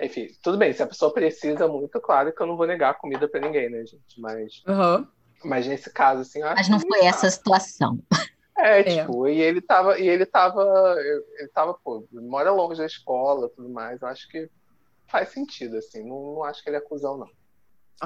[0.00, 2.94] Enfim, tudo bem, se a pessoa precisa muito, claro que eu não vou negar a
[2.94, 4.62] comida para ninguém, né, gente, mas...
[4.66, 5.06] Uhum.
[5.44, 6.40] Mas nesse caso, assim...
[6.40, 7.98] Mas não foi essa a situação.
[8.56, 10.62] É, é, tipo, e ele tava, e ele tava,
[11.38, 14.48] ele tava, pô, mora longe da escola tudo mais, eu acho que
[15.06, 17.28] faz sentido, assim, não, não acho que ele é cuzão, não.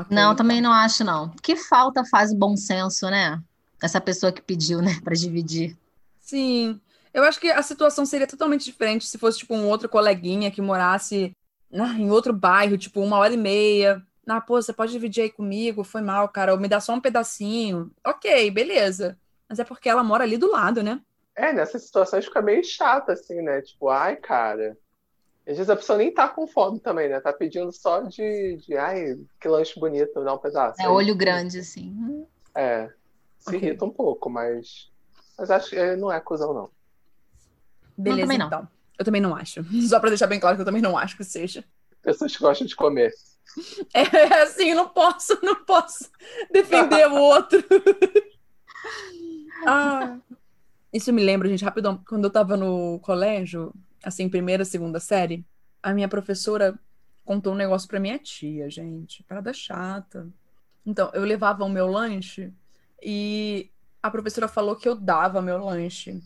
[0.03, 0.17] Okay.
[0.17, 1.31] Não, também não acho, não.
[1.43, 3.43] Que falta faz bom senso, né?
[3.83, 5.77] Essa pessoa que pediu, né, para dividir.
[6.21, 6.81] Sim,
[7.17, 10.61] eu acho que a situação seria totalmente diferente se fosse, tipo, um outro coleguinha que
[10.61, 11.33] morasse
[11.71, 14.03] né, em outro bairro, tipo, uma hora e meia.
[14.29, 15.83] Ah, pô, você pode dividir aí comigo?
[15.83, 16.53] Foi mal, cara.
[16.53, 17.91] Ou me dá só um pedacinho.
[18.05, 19.19] Ok, beleza.
[19.49, 21.01] Mas é porque ela mora ali do lado, né?
[21.35, 23.63] É, nessas situações fica meio chato, assim, né?
[23.63, 24.77] Tipo, ai, cara.
[25.49, 27.19] Às vezes a pessoa nem tá com fome também, né?
[27.21, 30.83] Tá pedindo só de, de ai, que lanche bonito, dá um pedaço.
[30.83, 32.27] É olho grande, assim.
[32.55, 32.91] É.
[33.39, 33.71] Se okay.
[33.71, 34.91] irrita um pouco, mas.
[35.39, 36.76] Mas acho que não é cuzão, não.
[37.97, 38.47] Beleza, não, também não.
[38.47, 38.69] então.
[38.99, 39.65] Eu também não acho.
[39.89, 41.65] Só pra deixar bem claro que eu também não acho que seja.
[42.03, 43.13] Pessoas que gostam de comer.
[43.95, 46.11] É assim, eu não posso, não posso
[46.53, 47.65] defender o outro.
[49.67, 50.19] Ah,
[50.93, 52.03] isso me lembra, gente, rapidão.
[52.07, 53.73] Quando eu tava no colégio,
[54.05, 55.43] assim, primeira, segunda série,
[55.83, 56.79] a minha professora
[57.25, 59.23] contou um negócio pra minha tia, gente.
[59.23, 60.29] Parada chata.
[60.85, 62.53] Então, eu levava o meu lanche
[63.03, 63.71] e
[64.03, 66.23] a professora falou que eu dava meu lanche.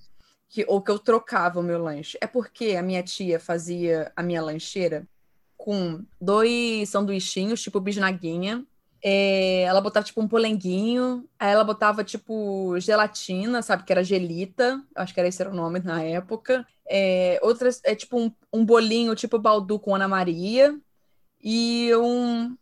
[0.50, 2.18] Que, ou que eu trocava o meu lanche.
[2.20, 5.08] É porque a minha tia fazia a minha lancheira
[5.56, 8.66] com dois sanduichinhos, tipo bisnaguinha,
[9.02, 13.84] é, ela botava tipo um polenguinho, aí ela botava tipo gelatina, sabe?
[13.84, 16.66] Que era gelita, acho que era esse era o nome na época.
[16.88, 20.78] É, outras, é tipo um, um bolinho tipo baldu com Ana Maria
[21.42, 22.56] e um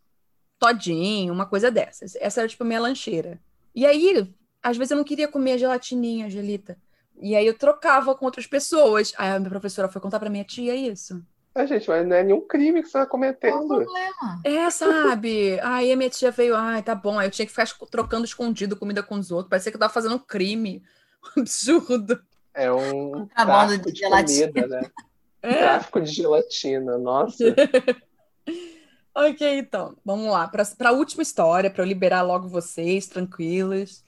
[0.59, 2.15] todinho, uma coisa dessas.
[2.15, 3.39] Essa era tipo minha lancheira.
[3.75, 6.77] E aí, às vezes eu não queria comer a gelatininha, a gelita.
[7.19, 9.13] E aí eu trocava com outras pessoas.
[9.17, 11.21] Aí a minha professora foi contar pra minha tia isso.
[11.53, 13.51] Ah, gente, mas não é nenhum crime que você está cometendo.
[13.51, 14.41] Qual o problema?
[14.45, 15.59] É, sabe?
[15.61, 17.19] Aí a minha tia veio, ai, tá bom.
[17.19, 19.49] Aí eu tinha que ficar trocando escondido comida com os outros.
[19.49, 20.83] Parecia que eu tava fazendo um crime.
[21.37, 22.21] absurdo.
[22.53, 24.81] É um tráfico de, de comida, né?
[25.41, 25.53] É.
[25.53, 27.45] Tráfico de gelatina, nossa.
[29.15, 30.49] ok, então, vamos lá.
[30.49, 34.03] Para a última história, para eu liberar logo vocês, tranquilos.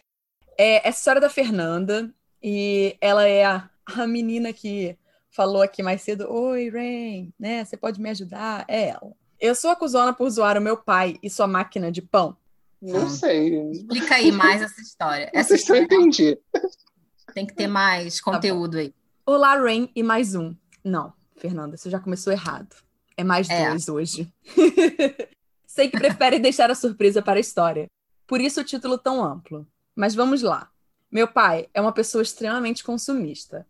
[0.58, 2.14] É essa história da Fernanda.
[2.42, 4.98] E ela é a, a menina que
[5.30, 7.64] falou aqui mais cedo: Oi, Rain, né?
[7.64, 8.66] Você pode me ajudar?
[8.68, 9.14] É ela.
[9.40, 12.38] Eu sou acusada por zoar o meu pai e sua máquina de pão.
[12.82, 13.72] Não sei.
[13.72, 15.30] Explica aí mais essa história.
[15.34, 16.38] Essa história eu entendi.
[17.34, 18.94] Tem que ter mais tá conteúdo tá aí.
[19.26, 20.56] Olá, Rain e mais um.
[20.84, 22.76] Não, Fernanda, você já começou errado.
[23.16, 23.70] É mais é.
[23.70, 24.34] dois hoje.
[25.68, 27.88] Sei que prefere deixar a surpresa para a história.
[28.28, 29.68] Por isso o título tão amplo.
[29.96, 30.71] Mas vamos lá.
[31.12, 33.68] Meu pai é uma pessoa extremamente consumista.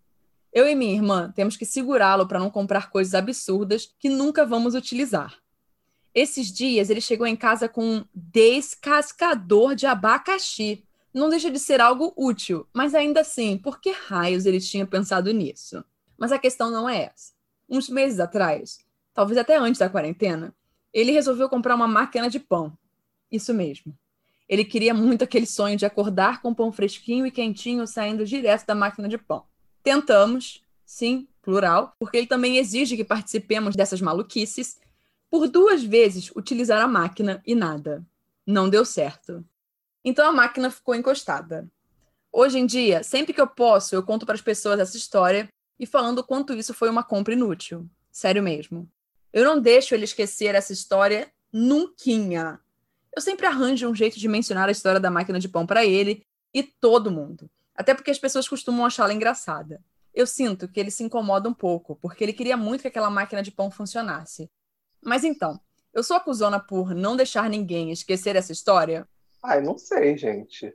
[0.53, 4.75] Eu e minha irmã temos que segurá-lo para não comprar coisas absurdas que nunca vamos
[4.75, 5.41] utilizar.
[6.13, 10.85] Esses dias ele chegou em casa com um descascador de abacaxi.
[11.13, 15.31] Não deixa de ser algo útil, mas ainda assim, por que raios ele tinha pensado
[15.33, 15.83] nisso?
[16.17, 17.33] Mas a questão não é essa.
[17.67, 18.79] Uns meses atrás,
[19.13, 20.53] talvez até antes da quarentena,
[20.93, 22.77] Ele resolveu comprar uma máquina de pão.
[23.31, 23.97] Isso mesmo.
[24.51, 28.75] Ele queria muito aquele sonho de acordar com pão fresquinho e quentinho saindo direto da
[28.75, 29.45] máquina de pão.
[29.81, 34.77] Tentamos, sim, plural, porque ele também exige que participemos dessas maluquices.
[35.29, 38.05] Por duas vezes utilizar a máquina e nada.
[38.45, 39.41] Não deu certo.
[40.03, 41.65] Então a máquina ficou encostada.
[42.29, 45.47] Hoje em dia, sempre que eu posso, eu conto para as pessoas essa história
[45.79, 47.89] e falando o quanto isso foi uma compra inútil.
[48.11, 48.85] Sério mesmo.
[49.31, 52.59] Eu não deixo ele esquecer essa história nunca.
[53.16, 56.26] Eu sempre arranjo um jeito de mencionar a história da máquina de pão para ele
[56.53, 57.49] e todo mundo.
[57.76, 59.84] Até porque as pessoas costumam achá-la engraçada.
[60.14, 63.41] Eu sinto que ele se incomoda um pouco, porque ele queria muito que aquela máquina
[63.41, 64.49] de pão funcionasse.
[65.01, 65.59] Mas então,
[65.93, 69.07] eu sou acusona por não deixar ninguém esquecer essa história?
[69.43, 70.74] Ai, não sei, gente.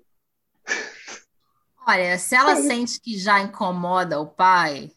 [1.87, 4.91] Olha, se ela sente que já incomoda o pai,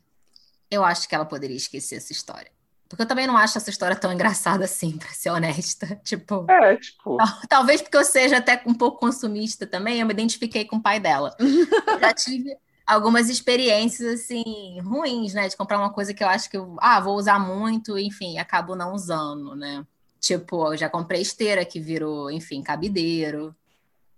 [0.72, 2.52] eu acho que ela poderia esquecer essa história.
[2.90, 5.96] Porque eu também não acho essa história tão engraçada assim, pra ser honesta.
[6.04, 6.50] Tipo.
[6.50, 7.18] É, tipo.
[7.48, 11.00] Talvez porque eu seja até um pouco consumista também, eu me identifiquei com o pai
[11.00, 11.36] dela.
[11.40, 15.48] eu já tive algumas experiências, assim, ruins, né?
[15.48, 18.76] De comprar uma coisa que eu acho que eu ah, vou usar muito, enfim, acabo
[18.76, 19.86] não usando, né?
[20.20, 23.56] Tipo, eu já comprei esteira que virou, enfim, cabideiro.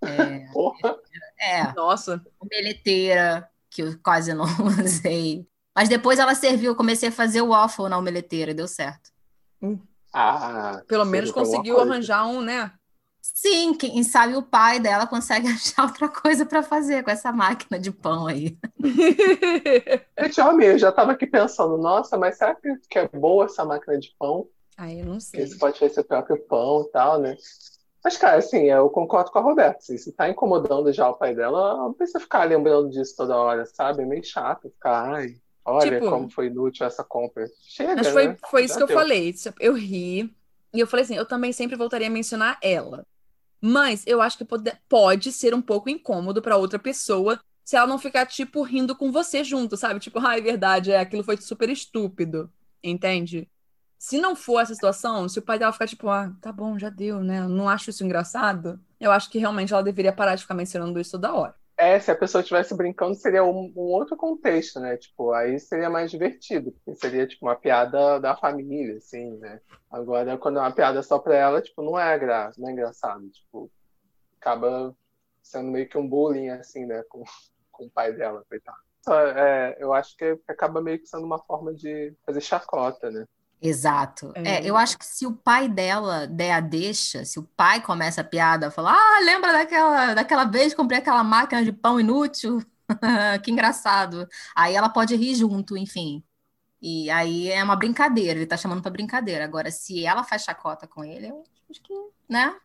[0.01, 0.97] É, Porra.
[1.37, 1.73] é.
[1.73, 2.25] Nossa.
[2.39, 4.45] Omeleteira, que eu quase não
[4.81, 5.45] usei.
[5.75, 9.09] Mas depois ela serviu, eu comecei a fazer o waffle na omeleteira, deu certo.
[9.61, 9.79] Hum.
[10.13, 12.71] Ah, Pelo menos conseguiu arranjar um, né?
[13.21, 17.79] Sim, quem sabe o pai dela consegue achar outra coisa para fazer com essa máquina
[17.79, 18.57] de pão aí.
[20.19, 23.97] Gente, ó, eu já tava aqui pensando, nossa, mas será que é boa essa máquina
[23.97, 24.47] de pão?
[24.77, 25.39] Ah, eu não sei.
[25.41, 27.37] Porque você pode fazer seu próprio pão e tal, né?
[28.03, 29.77] Mas, cara, assim, eu concordo com a Roberta.
[29.77, 33.63] Assim, se tá incomodando já o pai dela, não precisa ficar lembrando disso toda hora,
[33.67, 34.01] sabe?
[34.01, 37.49] É meio chato ficar, ai, Olha tipo, como foi inútil essa compra.
[37.61, 38.37] Chega, mas foi, né?
[38.49, 38.95] foi isso Já que deu.
[38.95, 39.35] eu falei.
[39.59, 40.35] Eu ri.
[40.73, 43.05] E eu falei assim, eu também sempre voltaria a mencionar ela.
[43.59, 47.85] Mas eu acho que pode, pode ser um pouco incômodo para outra pessoa se ela
[47.85, 49.99] não ficar, tipo, rindo com você junto, sabe?
[49.99, 52.51] Tipo, ah, é verdade, é, aquilo foi super estúpido.
[52.83, 53.47] Entende?
[53.99, 56.89] Se não for essa situação, se o pai dela ficar tipo, ah, tá bom, já
[56.89, 57.39] deu, né?
[57.41, 60.99] Eu não acho isso engraçado, eu acho que realmente ela deveria parar de ficar mencionando
[60.99, 61.55] isso toda hora.
[61.81, 64.97] É, se a pessoa estivesse brincando, seria um, um, outro contexto, né?
[64.97, 69.59] Tipo, aí seria mais divertido, porque seria, tipo, uma piada da família, assim, né?
[69.89, 73.27] Agora, quando é uma piada só pra ela, tipo, não é, gra não é engraçado.
[73.31, 73.71] Tipo,
[74.39, 74.95] acaba
[75.41, 77.01] sendo meio que um bullying, assim, né?
[77.09, 77.23] Com,
[77.71, 78.77] com o pai dela, coitado.
[79.35, 83.25] É, eu acho que acaba meio que sendo uma forma de fazer chacota, né?
[83.61, 84.31] Exato.
[84.35, 84.55] É.
[84.55, 84.69] é.
[84.69, 88.23] eu acho que se o pai dela der a deixa, se o pai começa a
[88.23, 92.65] piada, falar, ah, lembra daquela, daquela vez que comprei aquela máquina de pão inútil?
[93.43, 94.27] que engraçado.
[94.55, 96.23] Aí ela pode rir junto, enfim.
[96.81, 99.45] E aí é uma brincadeira, ele tá chamando para brincadeira.
[99.45, 101.93] Agora, se ela faz chacota com ele, eu acho que,
[102.27, 102.55] né?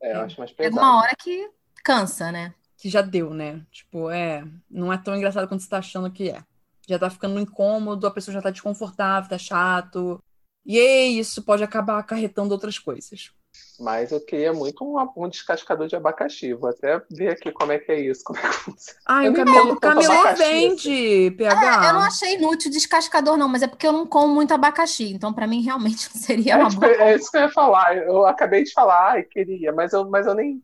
[0.00, 0.78] É, eu acho mais pesado.
[0.78, 1.50] É uma hora que
[1.84, 2.54] cansa, né?
[2.78, 3.60] Que já deu, né?
[3.70, 6.42] Tipo, é, não é tão engraçado quanto você tá achando que é
[6.88, 10.22] já tá ficando incômodo, a pessoa já tá desconfortável, tá chato.
[10.64, 10.78] E
[11.18, 13.32] isso pode acabar acarretando outras coisas.
[13.78, 16.54] Mas eu queria muito um, um descascador de abacaxi.
[16.54, 18.22] Vou até ver aqui como é que é isso.
[18.24, 19.00] Como é que funciona.
[19.04, 19.78] Ai, o camelo,
[20.36, 21.30] vende, assim.
[21.32, 21.84] PH.
[21.84, 25.12] É, eu não achei inútil descascador, não, mas é porque eu não como muito abacaxi.
[25.12, 26.86] Então, para mim, realmente seria uma é, boa.
[26.86, 27.96] É isso que eu ia falar.
[27.96, 30.62] Eu acabei de falar, ai, queria, mas eu, mas eu nem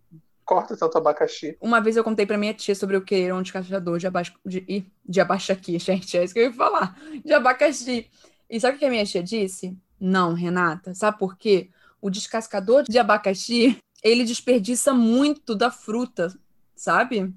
[0.49, 1.59] corta tanto abacaxi.
[1.61, 4.22] Uma vez eu contei pra minha tia sobre o que era um descascador de, aba...
[4.46, 4.86] de...
[5.07, 6.16] de abacaxi, gente.
[6.16, 6.99] É isso que eu ia falar.
[7.22, 8.09] De abacaxi.
[8.49, 9.76] E sabe o que a minha tia disse?
[10.01, 10.94] Não, Renata.
[10.94, 11.68] Sabe por quê?
[12.01, 16.32] O descascador de abacaxi, ele desperdiça muito da fruta,
[16.74, 17.30] sabe?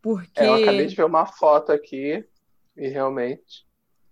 [0.00, 0.40] Porque.
[0.40, 2.24] É, eu acabei de ver uma foto aqui
[2.76, 3.66] e realmente.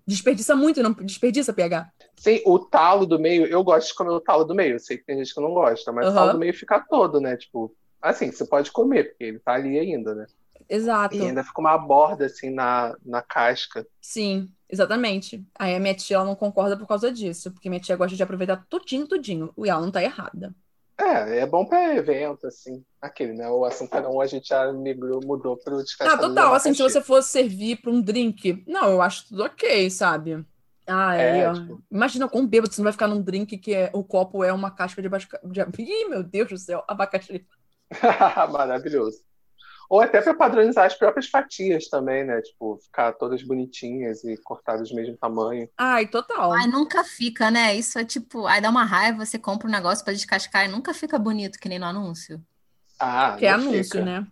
[0.04, 1.92] Desperdiça muito, não desperdiça, PH?
[2.16, 4.74] Sim, o talo do meio, eu gosto de comer o talo do meio.
[4.74, 6.12] Eu sei que tem gente que não gosta, mas uhum.
[6.12, 7.36] o talo do meio fica todo, né?
[7.36, 7.72] Tipo,
[8.02, 10.26] Assim, você pode comer, porque ele tá ali ainda, né?
[10.68, 11.14] Exato.
[11.14, 13.86] E ainda fica uma borda, assim, na, na casca.
[14.00, 15.44] Sim, exatamente.
[15.58, 18.22] Aí a minha tia ela não concorda por causa disso, porque minha tia gosta de
[18.22, 19.52] aproveitar tudinho, tudinho.
[19.56, 20.54] E ela não tá errada.
[20.98, 22.84] É, é bom pra evento, assim.
[23.00, 23.48] Aquele, né?
[23.48, 26.24] O açúcar a gente já migrou, mudou pro descascador.
[26.24, 26.54] Ah, total.
[26.54, 30.44] Assim, se você fosse servir pra um drink, não, eu acho tudo ok, sabe?
[30.86, 31.82] Ah, é, é tipo...
[31.90, 34.70] Imagina com bêbado, você não vai ficar num drink que é, o copo é uma
[34.70, 35.38] casca de abacaxi.
[35.78, 37.46] Ih, meu Deus do céu, abacaxi.
[38.50, 39.18] Maravilhoso.
[39.88, 42.40] Ou até para padronizar as próprias fatias também, né?
[42.40, 45.68] Tipo, ficar todas bonitinhas e cortadas do mesmo tamanho.
[45.76, 46.52] Ai, total.
[46.52, 47.74] Ai, nunca fica, né?
[47.74, 50.94] Isso é tipo, aí dá uma raiva, você compra um negócio para descascar e nunca
[50.94, 52.42] fica bonito, que nem no anúncio.
[52.98, 54.02] Ah, que é anúncio, fica.
[54.02, 54.26] né?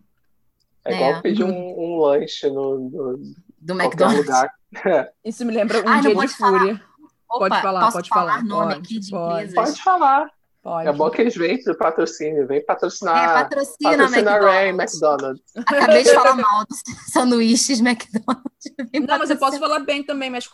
[0.83, 4.27] É, é igual pedir um, um, lanche no, no do McDonald's.
[4.27, 4.49] Lugar.
[5.23, 6.83] Isso me lembra um Ai, dia de fúria.
[7.29, 8.43] Opa, pode falar, pode falar.
[8.43, 9.55] Nome pode, aqui de pode.
[9.55, 10.31] pode falar.
[10.63, 10.89] Pode.
[10.89, 13.17] É bom que eles vêm pro patrocínio, vem patrocinar.
[13.17, 14.95] É, patrocina, patrocina Ray McDonald's.
[14.95, 15.53] McDonald's.
[15.57, 18.45] Acabei de falar mal dos sanduíches McDonald's.
[18.93, 20.47] Vem Não, mas eu posso falar bem também, mas,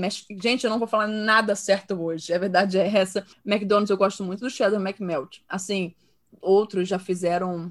[0.00, 2.32] mas- gente, eu não vou falar nada certo hoje.
[2.32, 3.22] A verdade é essa.
[3.44, 5.40] McDonald's eu gosto muito do cheddar McMelt.
[5.46, 5.94] Assim,
[6.40, 7.70] outros já fizeram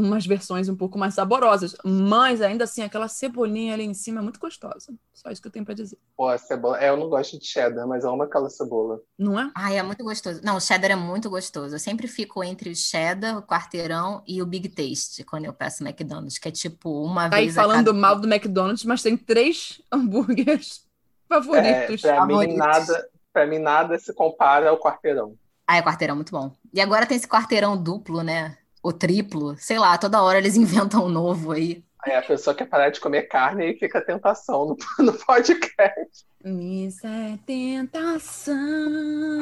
[0.00, 4.22] umas versões um pouco mais saborosas, mas ainda assim aquela cebolinha ali em cima é
[4.22, 4.92] muito gostosa.
[5.12, 5.98] Só isso que eu tenho pra dizer.
[6.16, 6.80] Pô, a cebola.
[6.80, 9.00] É, eu não gosto de cheddar, mas eu amo aquela cebola.
[9.18, 9.50] Não é?
[9.54, 10.40] Ai, é muito gostoso.
[10.44, 11.74] Não, o cheddar é muito gostoso.
[11.74, 15.82] Eu sempre fico entre o cheddar, o quarteirão e o Big Taste quando eu peço
[15.82, 17.98] McDonald's, que é tipo uma Tá aí vez a falando cada...
[17.98, 20.82] mal do McDonald's, mas tem três hambúrgueres
[21.30, 22.00] É, favoritos.
[22.00, 22.56] pra mim favoritos.
[22.56, 25.34] nada, para mim nada se compara ao quarteirão.
[25.66, 26.50] Ah, é quarteirão muito bom.
[26.72, 28.56] E agora tem esse quarteirão duplo, né?
[28.82, 31.84] Ou triplo, sei lá, toda hora eles inventam um novo aí.
[32.04, 36.26] Aí a pessoa quer parar de comer carne e fica a tentação no, no podcast.
[36.44, 38.56] Isso é tentação.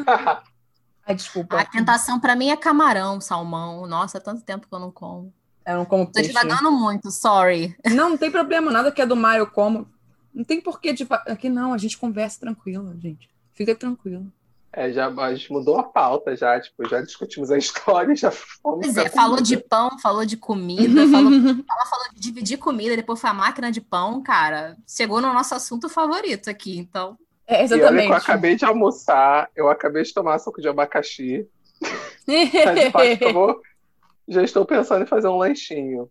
[1.07, 1.61] Ai, desculpa.
[1.61, 3.87] A tentação pra mim é camarão, salmão.
[3.87, 5.32] Nossa, há tanto tempo que eu não como.
[5.64, 6.28] Eu não como Tô peixe.
[6.28, 7.76] divagando muito, sorry.
[7.84, 9.89] Não, não tem problema, nada que é do mar eu como.
[10.34, 11.07] Não tem porquê de.
[11.11, 13.28] Aqui não, a gente conversa tranquilo, gente.
[13.53, 14.30] Fica tranquilo.
[14.77, 18.85] É, já, a gente mudou a pauta já, tipo, já discutimos a história, já fomos.
[18.85, 23.18] Pois é, falou de pão, falou de comida, falou, ela falou de dividir comida, depois
[23.18, 24.77] foi a máquina de pão, cara.
[24.87, 27.16] Chegou no nosso assunto favorito aqui, então.
[27.47, 28.09] É, E olha que exatamente.
[28.11, 31.49] eu acabei de almoçar, eu acabei de tomar suco de abacaxi.
[32.27, 33.61] Mas de vou-
[34.29, 36.11] já estou pensando em fazer um lanchinho.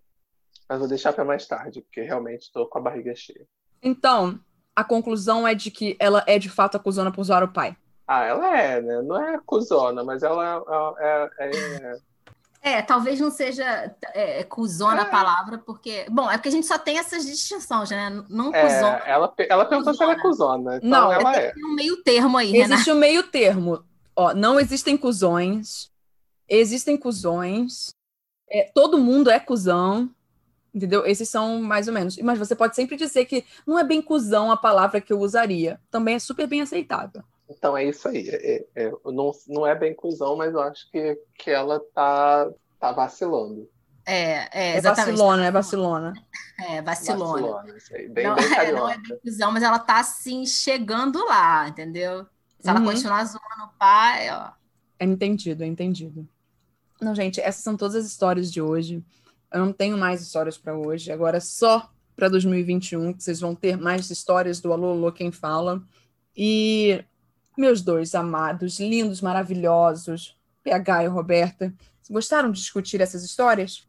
[0.67, 3.45] Mas vou deixar para mais tarde, porque realmente estou com a barriga cheia.
[3.83, 4.39] então,
[4.75, 7.77] a conclusão é de que ela é de fato acusona por zoar o pai.
[8.07, 9.01] Ah, ela é, né?
[9.01, 10.63] Não é cuzona, mas ela
[10.99, 11.05] é.
[11.05, 11.99] é- é-
[12.61, 15.09] É, talvez não seja é, cuzona a É.
[15.09, 16.05] palavra, porque.
[16.09, 18.23] Bom, é porque a gente só tem essas distinções, né?
[18.27, 18.97] Não é, cuzona.
[19.05, 20.77] ela, ela perguntou se ela é cuzona.
[20.77, 21.51] Então Não, ela é.
[21.51, 22.73] Tem um meio termo aí, Renato.
[22.73, 23.83] Existe o meio termo.
[24.15, 25.91] Ó, não existem cuzões.
[26.49, 27.89] Existem cuzões.
[28.49, 30.09] É, todo mundo é cuzão.
[30.73, 31.05] Entendeu?
[31.05, 32.17] Esses são mais ou menos.
[32.17, 35.79] Mas você pode sempre dizer que não é bem cuzão a palavra que eu usaria.
[35.91, 37.23] Também é super bem aceitável.
[37.49, 38.27] Então é isso aí.
[38.29, 42.91] É- é- não, não é bem cuzão, mas eu acho que, que ela tá, tá
[42.91, 43.69] vacilando.
[44.07, 45.11] É, é, É exatamente.
[45.17, 46.13] vacilona, é vacilona.
[46.69, 47.41] É, vacilona.
[47.41, 48.07] Vacilona, isso aí.
[48.09, 52.25] Bem, não, bem é, não é bem cuzão, mas ela tá assim, chegando lá, entendeu?
[52.59, 52.85] Se ela Uhum.
[52.85, 54.51] continuar zoando o pai, ó.
[54.99, 56.27] É entendido, é entendido.
[57.01, 59.03] Não, gente, essas são todas as histórias de hoje.
[59.51, 61.11] Eu não tenho mais histórias para hoje.
[61.11, 65.31] Agora é só para 2021 que vocês vão ter mais histórias do Alô Alô Quem
[65.31, 65.81] Fala.
[66.35, 67.03] E
[67.57, 71.73] meus dois amados, lindos, maravilhosos, PH e Roberta,
[72.09, 73.87] gostaram de discutir essas histórias?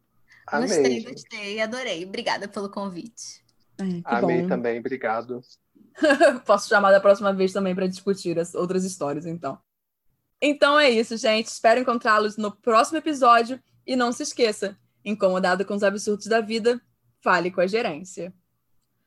[0.49, 0.99] Gostei, Amei.
[1.01, 1.11] gente.
[1.11, 2.05] gostei, adorei.
[2.05, 3.43] Obrigada pelo convite.
[3.77, 4.47] É, que Amei bom.
[4.47, 5.41] também, obrigado.
[6.45, 9.59] Posso chamar da próxima vez também para discutir as outras histórias, então.
[10.41, 11.47] Então é isso, gente.
[11.47, 13.59] Espero encontrá-los no próximo episódio.
[13.85, 16.79] E não se esqueça: incomodado com os absurdos da vida,
[17.21, 18.33] fale com a gerência.